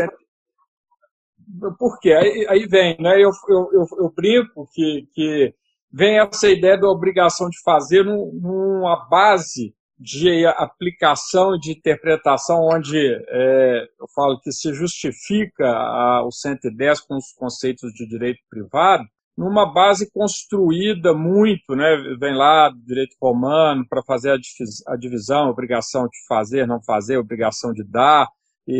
Por 1.77 1.99
quê? 1.99 2.13
Aí, 2.13 2.47
aí 2.49 2.67
vem, 2.67 2.97
né? 2.99 3.15
Eu, 3.17 3.31
eu, 3.49 3.69
eu, 3.73 3.85
eu 3.99 4.11
brinco 4.15 4.67
que, 4.73 5.07
que 5.13 5.53
vem 5.97 6.19
essa 6.19 6.47
ideia 6.47 6.77
da 6.77 6.87
obrigação 6.87 7.49
de 7.49 7.59
fazer 7.63 8.03
numa 8.03 9.07
base 9.09 9.73
de 9.99 10.45
aplicação 10.45 11.55
e 11.55 11.59
de 11.59 11.71
interpretação 11.71 12.69
onde 12.71 12.99
é, 12.99 13.87
eu 13.99 14.07
falo 14.13 14.39
que 14.39 14.51
se 14.51 14.71
justifica 14.75 15.65
a, 15.65 16.23
o 16.23 16.31
110 16.31 17.01
com 17.01 17.15
os 17.15 17.33
conceitos 17.33 17.91
de 17.93 18.07
direito 18.07 18.39
privado, 18.47 19.03
numa 19.35 19.73
base 19.73 20.11
construída 20.11 21.15
muito, 21.15 21.75
né, 21.75 22.15
vem 22.19 22.35
lá 22.35 22.71
direito 22.85 23.15
romano 23.19 23.83
para 23.89 24.03
fazer 24.03 24.31
a, 24.87 24.95
divisão, 24.95 25.49
obrigação 25.49 26.03
de 26.03 26.17
fazer, 26.27 26.67
não 26.67 26.79
fazer, 26.83 27.17
obrigação 27.17 27.73
de 27.73 27.83
dar, 27.83 28.29
e, 28.67 28.75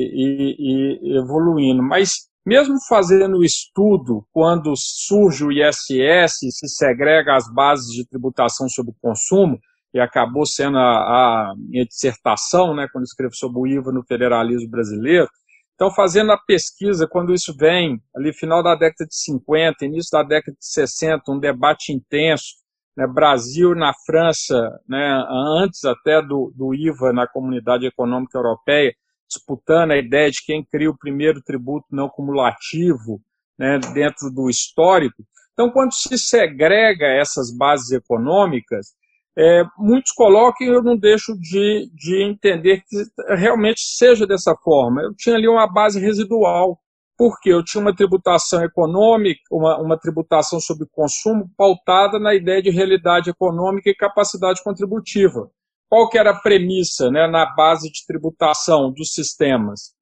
e, 0.60 1.13
e 1.13 1.17
evoluindo. 1.17 1.82
Mas 1.82 2.27
mesmo 2.48 2.78
fazendo 2.88 3.40
o 3.40 3.44
estudo, 3.44 4.26
quando 4.32 4.74
surge 4.78 5.44
o 5.44 5.52
ISS, 5.52 6.40
se 6.40 6.68
segrega 6.70 7.36
as 7.36 7.54
bases 7.54 7.92
de 7.92 8.08
tributação 8.08 8.70
sobre 8.70 8.94
o 8.94 8.96
consumo, 9.02 9.60
e 9.94 10.00
acabou 10.00 10.46
sendo 10.46 10.78
a, 10.78 11.52
a 11.52 11.54
minha 11.58 11.86
dissertação, 11.86 12.74
né, 12.74 12.88
quando 12.90 13.04
escrevo 13.04 13.36
sobre 13.36 13.60
o 13.60 13.68
IVA 13.68 13.92
no 13.92 14.02
federalismo 14.02 14.70
brasileiro. 14.70 15.28
Então, 15.76 15.92
fazendo 15.92 16.32
a 16.32 16.38
pesquisa, 16.38 17.06
quando 17.06 17.34
isso 17.34 17.54
vem, 17.54 18.02
ali 18.16 18.32
final 18.32 18.64
da 18.64 18.76
década 18.76 19.06
de 19.06 19.16
50, 19.16 19.86
início 19.86 20.12
da 20.14 20.24
década 20.24 20.56
de 20.58 20.66
60, 20.66 21.30
um 21.30 21.40
debate 21.40 21.92
intenso, 21.92 22.56
né, 22.96 23.06
Brasil 23.06 23.76
na 23.76 23.92
França, 24.06 24.56
né, 24.88 25.22
antes 25.62 25.84
até 25.84 26.22
do, 26.22 26.54
do 26.56 26.74
IVA 26.74 27.12
na 27.12 27.28
Comunidade 27.28 27.86
Econômica 27.86 28.38
Europeia, 28.38 28.96
disputando 29.28 29.92
a 29.92 29.98
ideia 29.98 30.32
de 30.32 30.44
quem 30.46 30.63
cria 30.63 30.90
o 30.90 30.98
primeiro 30.98 31.42
tributo 31.42 31.88
não 31.92 32.10
cumulativo 32.10 33.22
né, 33.58 33.80
dentro 33.94 34.32
do 34.32 34.50
histórico. 34.50 35.24
Então, 35.54 35.72
quando 35.72 35.94
se 35.94 36.18
segrega 36.18 37.08
essas 37.08 37.52
bases 37.52 37.92
econômicas, 37.92 38.96
é, 39.38 39.63
muitos 39.78 40.12
colocam 40.13 40.66
e 40.66 40.70
eu 40.70 40.82
não 40.82 40.98
deixo 40.98 41.38
de, 41.40 41.92
de 41.94 42.24
entender 42.24 42.82
que 42.88 43.04
realmente 43.36 43.82
seja 43.82 44.26
dessa 44.26 44.56
forma. 44.56 45.02
Eu 45.02 45.13
tinha 45.16 45.36
ali 45.36 45.48
uma 45.48 45.68
base 45.68 46.00
residual, 46.00 46.80
porque 47.18 47.52
eu 47.52 47.63
tinha 47.63 47.82
uma 47.82 47.96
tributação 47.96 48.63
econômica, 48.63 49.42
uma, 49.52 49.80
uma 49.80 49.98
tributação 49.98 50.60
sobre 50.60 50.88
consumo 50.92 51.50
pautada 51.56 52.20
na 52.20 52.34
ideia 52.34 52.62
de 52.62 52.70
realidade 52.70 53.30
econômica 53.30 53.90
e 53.90 53.96
capacidade 53.96 54.63
contributiva. 54.63 55.50
Qual 55.89 56.10
que 56.10 56.17
era 56.17 56.32
a 56.32 56.39
premissa 56.39 57.10
né, 57.10 57.28
na 57.28 57.45
base 57.56 57.89
de 57.89 58.06
tributação 58.06 58.91
dos 58.91 59.13
sistemas? 59.13 59.95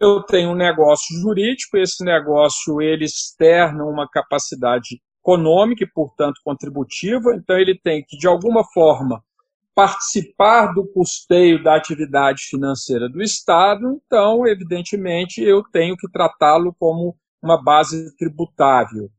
Eu 0.00 0.22
tenho 0.22 0.50
um 0.50 0.54
negócio 0.54 1.14
jurídico, 1.20 1.76
esse 1.76 2.02
negócio 2.02 2.80
ele 2.80 3.04
externa 3.04 3.84
uma 3.84 4.08
capacidade 4.08 5.00
econômica 5.20 5.84
e, 5.84 5.90
portanto, 5.90 6.40
contributiva, 6.42 7.34
então 7.34 7.58
ele 7.58 7.78
tem 7.78 8.02
que, 8.06 8.16
de 8.16 8.26
alguma 8.26 8.64
forma, 8.72 9.22
participar 9.74 10.72
do 10.72 10.86
custeio 10.86 11.62
da 11.62 11.76
atividade 11.76 12.44
financeira 12.44 13.08
do 13.08 13.22
Estado, 13.22 14.00
então, 14.06 14.46
evidentemente, 14.46 15.42
eu 15.42 15.62
tenho 15.64 15.96
que 15.96 16.08
tratá-lo 16.10 16.74
como 16.78 17.16
uma 17.42 17.62
base 17.62 18.14
tributável. 18.16 19.10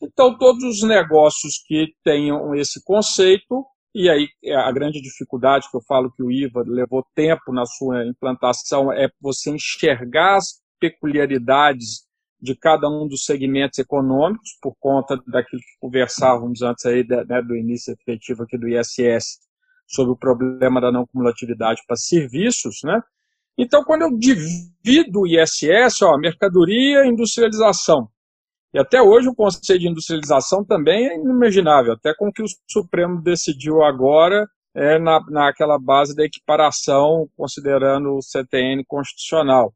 Então, 0.00 0.36
todos 0.38 0.62
os 0.62 0.82
negócios 0.82 1.62
que 1.66 1.88
tenham 2.04 2.54
esse 2.54 2.82
conceito, 2.84 3.64
e 3.98 4.10
aí 4.10 4.28
a 4.54 4.70
grande 4.70 5.00
dificuldade 5.00 5.70
que 5.70 5.76
eu 5.76 5.80
falo 5.80 6.12
que 6.12 6.22
o 6.22 6.30
IVA 6.30 6.62
levou 6.66 7.02
tempo 7.14 7.50
na 7.50 7.64
sua 7.64 8.06
implantação 8.06 8.92
é 8.92 9.08
você 9.18 9.50
enxergar 9.50 10.36
as 10.36 10.60
peculiaridades 10.78 12.04
de 12.38 12.54
cada 12.54 12.90
um 12.90 13.08
dos 13.08 13.24
segmentos 13.24 13.78
econômicos, 13.78 14.50
por 14.60 14.76
conta 14.78 15.16
daquilo 15.26 15.62
que 15.62 15.78
conversávamos 15.80 16.60
antes 16.60 16.84
aí 16.84 17.06
né, 17.08 17.40
do 17.40 17.56
início 17.56 17.94
efetivo 17.94 18.42
aqui 18.42 18.58
do 18.58 18.68
ISS, 18.68 19.38
sobre 19.86 20.12
o 20.12 20.18
problema 20.18 20.78
da 20.78 20.92
não 20.92 21.06
cumulatividade 21.06 21.80
para 21.86 21.96
serviços, 21.96 22.80
né? 22.84 23.00
Então, 23.56 23.82
quando 23.82 24.02
eu 24.02 24.10
divido 24.18 25.20
o 25.20 25.26
ISS, 25.26 26.02
ó, 26.02 26.18
mercadoria 26.18 27.06
industrialização, 27.06 28.10
e 28.76 28.78
até 28.78 29.00
hoje 29.00 29.26
o 29.26 29.34
conceito 29.34 29.80
de 29.80 29.88
industrialização 29.88 30.62
também 30.62 31.08
é 31.08 31.16
inimaginável, 31.16 31.94
até 31.94 32.14
com 32.14 32.28
o 32.28 32.32
que 32.32 32.42
o 32.42 32.46
Supremo 32.68 33.22
decidiu 33.22 33.82
agora 33.82 34.46
é 34.74 34.98
na, 34.98 35.18
naquela 35.30 35.78
base 35.78 36.14
da 36.14 36.24
equiparação, 36.24 37.26
considerando 37.34 38.14
o 38.14 38.20
CTN 38.20 38.84
constitucional, 38.84 39.72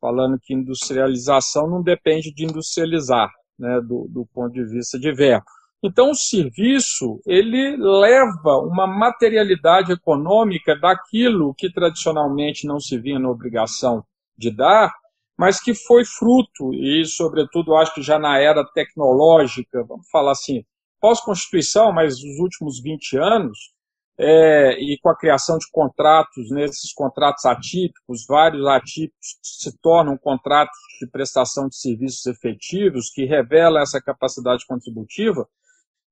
falando 0.00 0.36
que 0.42 0.52
industrialização 0.52 1.70
não 1.70 1.80
depende 1.80 2.34
de 2.34 2.42
industrializar, 2.42 3.30
né, 3.56 3.80
do, 3.82 4.08
do 4.10 4.26
ponto 4.34 4.52
de 4.52 4.64
vista 4.64 4.98
de 4.98 5.12
verbo. 5.12 5.44
Então, 5.80 6.10
o 6.10 6.16
serviço 6.16 7.20
ele 7.24 7.76
leva 7.76 8.58
uma 8.64 8.84
materialidade 8.84 9.92
econômica 9.92 10.76
daquilo 10.76 11.54
que 11.56 11.72
tradicionalmente 11.72 12.66
não 12.66 12.80
se 12.80 12.98
vinha 12.98 13.20
na 13.20 13.30
obrigação 13.30 14.02
de 14.36 14.50
dar, 14.50 14.92
mas 15.40 15.58
que 15.58 15.72
foi 15.72 16.04
fruto, 16.04 16.74
e 16.74 17.02
sobretudo 17.06 17.74
acho 17.74 17.94
que 17.94 18.02
já 18.02 18.18
na 18.18 18.38
era 18.38 18.62
tecnológica, 18.62 19.82
vamos 19.84 20.06
falar 20.10 20.32
assim, 20.32 20.66
pós-Constituição, 21.00 21.90
mas 21.94 22.22
nos 22.22 22.38
últimos 22.40 22.78
20 22.78 23.16
anos, 23.16 23.72
é, 24.18 24.78
e 24.78 24.98
com 24.98 25.08
a 25.08 25.16
criação 25.16 25.56
de 25.56 25.64
contratos, 25.72 26.50
nesses 26.50 26.92
contratos 26.92 27.46
atípicos, 27.46 28.26
vários 28.28 28.66
atípicos 28.66 29.38
se 29.42 29.74
tornam 29.80 30.18
contratos 30.18 30.76
de 31.00 31.06
prestação 31.06 31.68
de 31.68 31.76
serviços 31.76 32.26
efetivos, 32.26 33.08
que 33.08 33.24
revelam 33.24 33.80
essa 33.80 33.98
capacidade 33.98 34.66
contributiva, 34.66 35.48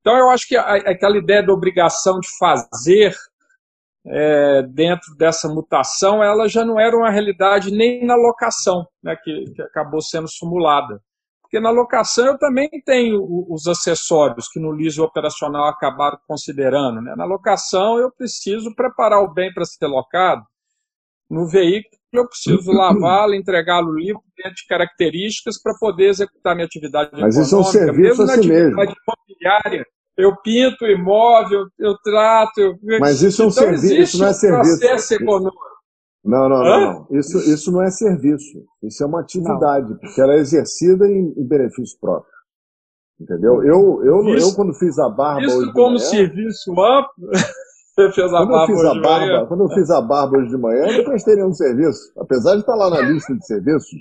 então, 0.01 0.17
eu 0.17 0.31
acho 0.31 0.49
que 0.49 0.57
aquela 0.57 1.19
ideia 1.19 1.43
da 1.43 1.53
obrigação 1.53 2.19
de 2.19 2.29
fazer 2.39 3.15
é, 4.07 4.63
dentro 4.63 5.15
dessa 5.17 5.49
mutação, 5.49 6.23
ela 6.23 6.49
já 6.49 6.65
não 6.65 6.79
era 6.79 6.97
uma 6.97 7.11
realidade 7.11 7.71
nem 7.71 8.05
na 8.05 8.15
locação, 8.15 8.87
né, 9.03 9.17
que, 9.23 9.45
que 9.55 9.63
acabou 9.63 10.01
sendo 10.01 10.29
simulada. 10.29 11.01
Porque 11.43 11.61
na 11.61 11.71
locação 11.71 12.27
eu 12.27 12.39
também 12.39 12.69
tenho 12.85 13.25
os 13.49 13.67
acessórios 13.67 14.49
que 14.49 14.61
no 14.61 14.71
liso 14.71 15.03
operacional 15.03 15.65
acabaram 15.65 16.19
considerando. 16.27 17.01
Né? 17.01 17.15
Na 17.17 17.25
locação 17.25 17.99
eu 17.99 18.13
preciso 18.13 18.75
preparar 18.75 19.23
o 19.23 19.33
bem 19.33 19.51
para 19.55 19.65
ser 19.65 19.87
locado. 19.87 20.45
No 21.29 21.49
veículo 21.49 21.99
eu 22.13 22.29
preciso 22.29 22.71
lavá-lo, 22.73 23.35
entregá-lo 23.35 23.95
limpo, 23.95 24.23
dentro 24.37 24.57
de 24.57 24.67
características 24.67 25.61
para 25.61 25.75
poder 25.79 26.09
executar 26.09 26.55
minha 26.55 26.67
atividade 26.67 27.11
Mas 27.13 27.35
econômica. 27.35 27.39
Mas 27.39 27.47
isso 27.47 27.57
é 27.57 27.59
um 27.59 27.65
serviço 27.65 28.03
mesmo 28.03 28.27
na 28.27 28.33
atividade 28.35 28.77
mesmo. 28.77 29.05
imobiliária, 29.09 29.87
eu 30.19 30.37
pinto 30.43 30.85
o 30.85 30.89
imóvel, 30.89 31.67
eu 31.79 31.97
trato. 32.03 32.61
Eu... 32.61 32.75
Mas 33.01 33.23
isso 33.23 33.41
é 33.41 33.47
um 33.47 33.49
então, 33.49 33.63
serviço, 33.63 33.95
isso 33.95 34.19
não 34.19 34.27
é 34.27 34.33
serviço. 34.33 34.79
Processo 34.81 35.15
econômico. 35.15 35.69
Não, 36.25 36.49
não, 36.49 36.65
não, 36.65 36.81
não. 36.81 37.19
Isso, 37.19 37.39
isso 37.39 37.71
não 37.71 37.81
é 37.81 37.91
serviço. 37.91 38.65
Isso 38.83 39.03
é 39.03 39.07
uma 39.07 39.21
atividade, 39.21 39.91
não. 39.91 39.99
porque 39.99 40.21
ela 40.21 40.35
é 40.35 40.39
exercida 40.39 41.07
em, 41.07 41.33
em 41.37 41.47
benefício 41.47 41.97
próprio. 42.01 42.33
Entendeu? 43.21 43.63
Eu, 43.63 44.05
eu, 44.05 44.29
isso, 44.35 44.51
eu, 44.51 44.55
quando 44.55 44.75
fiz 44.75 44.99
a 44.99 45.09
barba. 45.09 45.43
Isso 45.43 45.73
como 45.73 45.95
manhã, 45.95 45.99
serviço 45.99 46.73
amplo. 46.73 47.31
Você 47.99 48.13
fez 48.13 48.33
a 48.33 48.39
quando 48.39 48.51
barba 48.51 48.73
eu 48.73 48.77
fiz 48.77 48.85
a 48.85 49.01
barba, 49.01 49.47
Quando 49.47 49.61
eu 49.63 49.69
fiz 49.71 49.91
a 49.91 50.01
barba 50.01 50.39
hoje 50.39 50.51
de 50.51 50.57
manhã, 50.57 50.87
eu 50.87 50.99
não 50.99 51.05
prestei 51.05 51.35
nenhum 51.35 51.53
serviço. 51.53 52.13
Apesar 52.17 52.55
de 52.55 52.61
estar 52.61 52.75
lá 52.75 52.91
na 52.91 53.01
lista 53.01 53.35
de 53.35 53.45
serviços, 53.45 53.99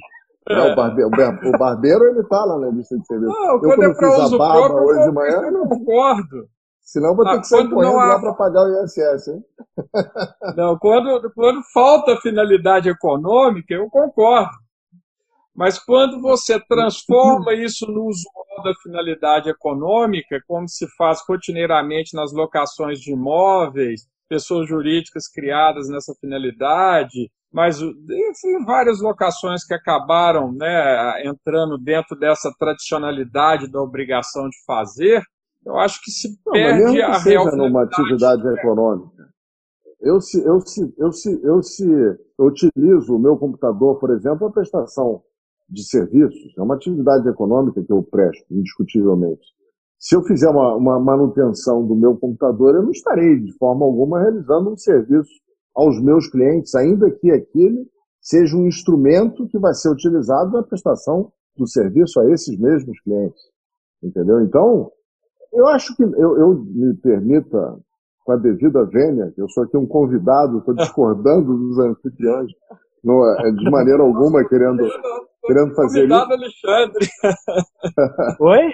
é. 0.49 0.71
O, 0.71 0.75
barbeiro, 0.75 1.09
o 1.09 1.57
barbeiro, 1.57 2.05
ele 2.05 2.23
tá 2.23 2.45
lá 2.45 2.57
na 2.59 2.69
lista 2.69 2.97
de 2.97 3.05
serviço. 3.05 3.31
Não, 3.31 3.53
eu, 3.53 3.59
quando, 3.59 3.83
eu 3.83 3.91
é 3.91 3.95
fiz 3.95 4.33
a 4.33 4.37
barba 4.37 4.67
próprio, 4.67 4.87
hoje 4.87 5.03
de 5.03 5.11
manhã. 5.11 5.41
Eu 5.41 5.51
não 5.51 5.67
concordo. 5.67 6.49
Senão 6.81 7.13
vou 7.13 7.25
ter 7.25 7.31
ah, 7.31 7.39
que 7.39 7.47
sair 7.47 7.69
correndo 7.69 7.99
há... 7.99 8.05
lá 8.05 8.19
para 8.19 8.33
pagar 8.33 8.63
o 8.63 8.83
ISS, 8.83 9.27
hein? 9.27 9.43
Não, 10.55 10.77
quando, 10.79 11.29
quando 11.35 11.61
falta 11.73 12.15
finalidade 12.21 12.87
econômica, 12.87 13.73
eu 13.73 13.89
concordo. 13.89 14.55
Mas 15.53 15.77
quando 15.77 16.21
você 16.21 16.57
transforma 16.61 17.53
isso 17.53 17.85
no 17.87 18.05
usual 18.05 18.63
da 18.63 18.73
finalidade 18.81 19.49
econômica, 19.49 20.39
como 20.47 20.69
se 20.69 20.87
faz 20.95 21.19
rotineiramente 21.27 22.15
nas 22.15 22.31
locações 22.31 22.99
de 22.99 23.11
imóveis, 23.11 24.07
pessoas 24.29 24.69
jurídicas 24.69 25.27
criadas 25.27 25.89
nessa 25.89 26.13
finalidade, 26.21 27.29
mas 27.57 27.81
enfim, 27.81 28.63
várias 28.63 29.01
locações 29.01 29.65
que 29.65 29.73
acabaram 29.73 30.53
né, 30.53 31.25
entrando 31.25 31.75
dentro 31.75 32.15
dessa 32.15 32.53
tradicionalidade 32.59 33.71
da 33.71 33.81
obrigação 33.81 34.47
de 34.47 34.63
fazer, 34.63 35.23
eu 35.65 35.75
acho 35.75 35.99
que 36.03 36.11
se 36.11 36.37
Não, 36.45 36.53
perde 36.53 37.01
a 37.01 37.17
real 37.17 37.57
numa 37.57 37.81
atividade 37.81 38.47
econômica. 38.59 39.27
Eu 39.99 40.21
se, 40.21 40.39
eu, 40.45 40.59
se, 40.59 40.93
eu, 40.99 41.11
se, 41.11 41.43
eu 41.43 41.63
se 41.63 41.83
eu 42.37 42.45
utilizo 42.45 43.15
o 43.15 43.19
meu 43.19 43.35
computador, 43.35 43.97
por 43.97 44.11
exemplo, 44.11 44.45
a 44.45 44.51
prestação 44.51 45.23
de 45.67 45.83
serviços, 45.83 46.55
é 46.55 46.61
uma 46.61 46.75
atividade 46.75 47.27
econômica 47.27 47.83
que 47.83 47.91
eu 47.91 48.03
presto, 48.03 48.45
indiscutivelmente. 48.51 49.47
Se 49.97 50.15
eu 50.15 50.21
fizer 50.21 50.49
uma, 50.49 50.75
uma 50.75 50.99
manutenção 50.99 51.83
do 51.87 51.95
meu 51.95 52.15
computador, 52.15 52.75
eu 52.75 52.83
não 52.83 52.91
estarei 52.91 53.39
de 53.39 53.51
forma 53.57 53.83
alguma 53.83 54.21
realizando 54.21 54.69
um 54.69 54.77
serviço 54.77 55.46
aos 55.77 56.01
meus 56.01 56.27
clientes, 56.27 56.73
ainda 56.73 57.11
que 57.11 57.29
aquele 57.31 57.87
seja 58.19 58.57
um 58.57 58.65
instrumento 58.65 59.47
que 59.47 59.59
vai 59.59 59.75
ser 59.75 59.89
utilizado 59.89 60.51
na 60.51 60.63
prestação 60.63 61.31
do 61.55 61.67
serviço 61.67 62.19
a 62.19 62.29
esses 62.31 62.59
mesmos 62.59 62.99
clientes. 63.01 63.39
Entendeu? 64.03 64.41
Então, 64.41 64.91
eu 65.53 65.67
acho 65.67 65.95
que 65.95 66.01
eu, 66.01 66.37
eu 66.37 66.65
me 66.65 66.95
permita, 66.95 67.77
com 68.25 68.31
a 68.31 68.37
devida 68.37 68.83
vênia, 68.85 69.31
eu 69.37 69.47
sou 69.49 69.63
aqui 69.63 69.77
um 69.77 69.87
convidado, 69.87 70.57
estou 70.57 70.73
discordando 70.73 71.55
dos 71.55 71.79
anfitriões, 71.79 72.51
não, 73.03 73.23
é, 73.39 73.51
de 73.51 73.69
maneira 73.69 74.01
alguma 74.01 74.43
querendo, 74.47 74.83
querendo 75.45 75.75
fazer 75.75 76.01
convidado 76.01 76.33
isso. 76.43 76.67
Alexandre. 76.67 77.07
Oi? 78.41 78.73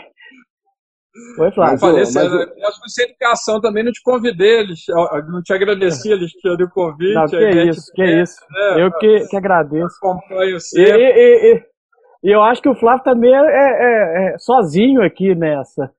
Oi, 1.38 1.52
Flávio. 1.52 1.76
Assim, 1.76 2.16
mas, 2.16 2.34
eu 2.34 2.68
acho 2.68 2.82
que 2.82 2.90
você 2.90 3.04
educação 3.04 3.62
também 3.62 3.84
não 3.84 3.92
te 3.92 4.02
convidei, 4.02 4.62
Alexandre, 4.62 5.32
não 5.32 5.44
te 5.44 5.54
agradeci, 5.54 6.12
Alexandre, 6.12 6.64
o 6.64 6.70
convite. 6.70 7.14
Não, 7.14 7.28
que 7.28 7.36
é 7.36 7.66
isso, 7.68 7.92
que 7.94 8.02
é 8.02 8.22
isso. 8.24 8.36
Né, 8.50 8.84
eu 8.84 8.92
que, 8.98 9.28
que 9.28 9.38
agradeço. 9.38 9.96
Acompanho 9.98 10.60
sempre. 10.60 10.92
E, 10.92 11.04
e, 11.04 11.54
e, 11.54 11.64
e, 12.24 12.36
eu 12.36 12.42
acho 12.42 12.64
que 12.64 12.70
o 12.70 12.76
Flávio 12.76 13.04
também 13.04 13.32
é, 13.32 13.38
é, 13.38 14.34
é 14.34 14.38
sozinho 14.40 15.04
aqui 15.04 15.36
nessa. 15.36 15.92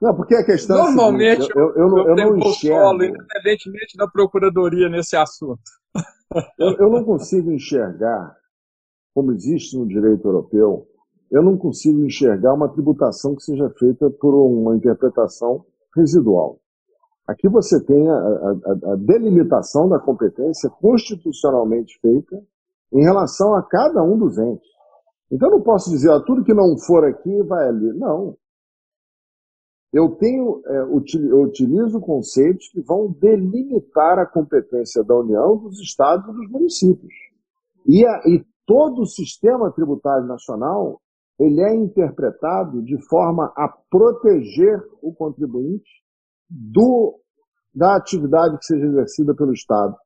não, 0.00 0.16
porque 0.16 0.34
a 0.34 0.44
questão 0.44 0.78
Normalmente, 0.78 1.42
é 1.42 1.44
seguinte, 1.44 1.58
eu, 1.58 1.74
eu, 1.76 1.98
eu, 1.98 2.08
eu 2.08 2.16
não 2.16 2.38
enxergo... 2.38 2.78
Solo, 2.78 3.04
independentemente 3.04 3.98
da 3.98 4.08
procuradoria 4.08 4.88
nesse 4.88 5.14
assunto. 5.14 5.60
eu, 6.58 6.76
eu 6.78 6.90
não 6.90 7.04
consigo 7.04 7.52
enxergar, 7.52 8.34
como 9.14 9.32
existe 9.32 9.76
no 9.76 9.86
direito 9.86 10.26
europeu, 10.26 10.89
eu 11.30 11.42
não 11.42 11.56
consigo 11.56 12.04
enxergar 12.04 12.54
uma 12.54 12.68
tributação 12.68 13.36
que 13.36 13.42
seja 13.42 13.70
feita 13.78 14.10
por 14.10 14.34
uma 14.34 14.74
interpretação 14.74 15.64
residual. 15.94 16.58
Aqui 17.26 17.48
você 17.48 17.82
tem 17.84 18.08
a, 18.08 18.14
a, 18.14 18.92
a, 18.92 18.96
delimitação 18.96 19.88
da 19.88 20.00
competência 20.00 20.68
constitucionalmente 20.68 21.98
feita 22.00 22.42
em 22.92 23.04
relação 23.04 23.54
a 23.54 23.62
cada 23.62 24.02
um 24.02 24.18
dos 24.18 24.36
entes. 24.36 24.68
Então 25.30 25.48
eu 25.48 25.58
não 25.58 25.62
posso 25.62 25.90
dizer, 25.90 26.08
ó, 26.08 26.18
tudo 26.18 26.42
que 26.42 26.52
não 26.52 26.76
for 26.76 27.04
aqui 27.04 27.42
vai 27.44 27.68
ali. 27.68 27.92
Não. 27.92 28.36
Eu 29.92 30.16
tenho, 30.16 30.60
é, 30.66 30.78
eu 30.80 31.42
utilizo 31.42 32.00
conceitos 32.00 32.68
que 32.68 32.80
vão 32.80 33.12
delimitar 33.20 34.18
a 34.18 34.26
competência 34.26 35.04
da 35.04 35.16
União, 35.16 35.56
dos 35.56 35.78
estados 35.80 36.28
e 36.28 36.32
dos 36.32 36.50
municípios. 36.50 37.14
E, 37.86 38.04
a, 38.04 38.22
e 38.26 38.44
todo 38.66 39.02
o 39.02 39.06
sistema 39.06 39.70
tributário 39.70 40.26
nacional 40.26 41.00
ele 41.40 41.62
é 41.62 41.74
interpretado 41.74 42.82
de 42.82 43.00
forma 43.08 43.50
a 43.56 43.66
proteger 43.90 44.78
o 45.00 45.14
contribuinte 45.14 45.90
do, 46.48 47.18
da 47.74 47.96
atividade 47.96 48.58
que 48.58 48.66
seja 48.66 48.84
exercida 48.84 49.34
pelo 49.34 49.54
Estado. 49.54 49.96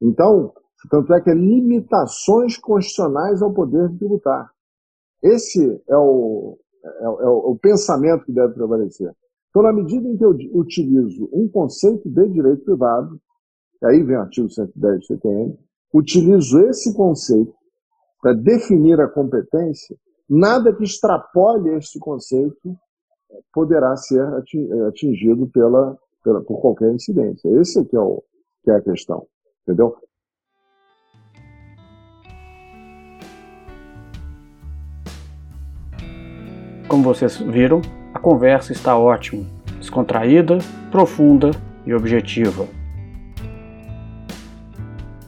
Então, 0.00 0.52
tanto 0.88 1.12
é 1.12 1.20
que 1.20 1.30
é 1.30 1.34
limitações 1.34 2.56
constitucionais 2.56 3.42
ao 3.42 3.52
poder 3.52 3.88
de 3.88 3.98
tributar. 3.98 4.48
Esse 5.20 5.82
é 5.88 5.96
o, 5.96 6.56
é, 6.84 7.08
o, 7.08 7.20
é 7.20 7.28
o 7.28 7.58
pensamento 7.60 8.24
que 8.24 8.32
deve 8.32 8.54
prevalecer. 8.54 9.12
Então, 9.50 9.62
na 9.62 9.72
medida 9.72 10.06
em 10.06 10.16
que 10.16 10.24
eu 10.24 10.36
utilizo 10.54 11.28
um 11.32 11.48
conceito 11.48 12.08
de 12.08 12.28
direito 12.28 12.64
privado, 12.64 13.20
aí 13.82 14.04
vem 14.04 14.16
o 14.16 14.20
artigo 14.20 14.48
110 14.48 15.00
do 15.00 15.04
CTN, 15.04 15.58
utilizo 15.92 16.60
esse 16.60 16.94
conceito 16.94 17.52
para 18.20 18.34
definir 18.34 19.00
a 19.00 19.08
competência, 19.08 19.96
nada 20.28 20.74
que 20.74 20.84
extrapole 20.84 21.74
este 21.76 21.98
conceito 21.98 22.76
poderá 23.52 23.96
ser 23.96 24.22
atingido 24.88 25.46
pela, 25.48 25.96
pela, 26.22 26.42
por 26.42 26.60
qualquer 26.60 26.92
incidência. 26.92 27.48
Esse 27.60 27.78
é 27.78 27.96
é, 27.96 28.00
o, 28.00 28.22
que 28.62 28.70
é 28.70 28.76
a 28.76 28.82
questão. 28.82 29.26
Entendeu? 29.62 29.96
Como 36.88 37.02
vocês 37.02 37.36
viram, 37.36 37.82
a 38.14 38.18
conversa 38.18 38.72
está 38.72 38.98
ótima, 38.98 39.44
descontraída, 39.78 40.58
profunda 40.90 41.50
e 41.84 41.92
objetiva. 41.92 42.66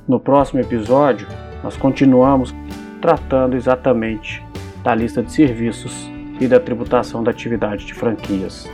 No 0.08 0.18
próximo 0.18 0.60
episódio, 0.60 1.28
nós 1.62 1.76
continuamos 1.76 2.54
tratando 3.02 3.56
exatamente 3.56 4.42
da 4.82 4.94
lista 4.94 5.22
de 5.22 5.32
serviços 5.32 6.08
e 6.40 6.46
da 6.46 6.58
tributação 6.58 7.22
da 7.22 7.30
atividade 7.30 7.86
de 7.86 7.94
franquias. 7.94 8.68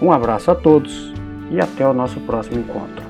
Um 0.00 0.12
abraço 0.12 0.50
a 0.50 0.54
todos 0.54 1.12
e 1.50 1.60
até 1.60 1.86
o 1.86 1.92
nosso 1.92 2.20
próximo 2.20 2.60
encontro. 2.60 3.07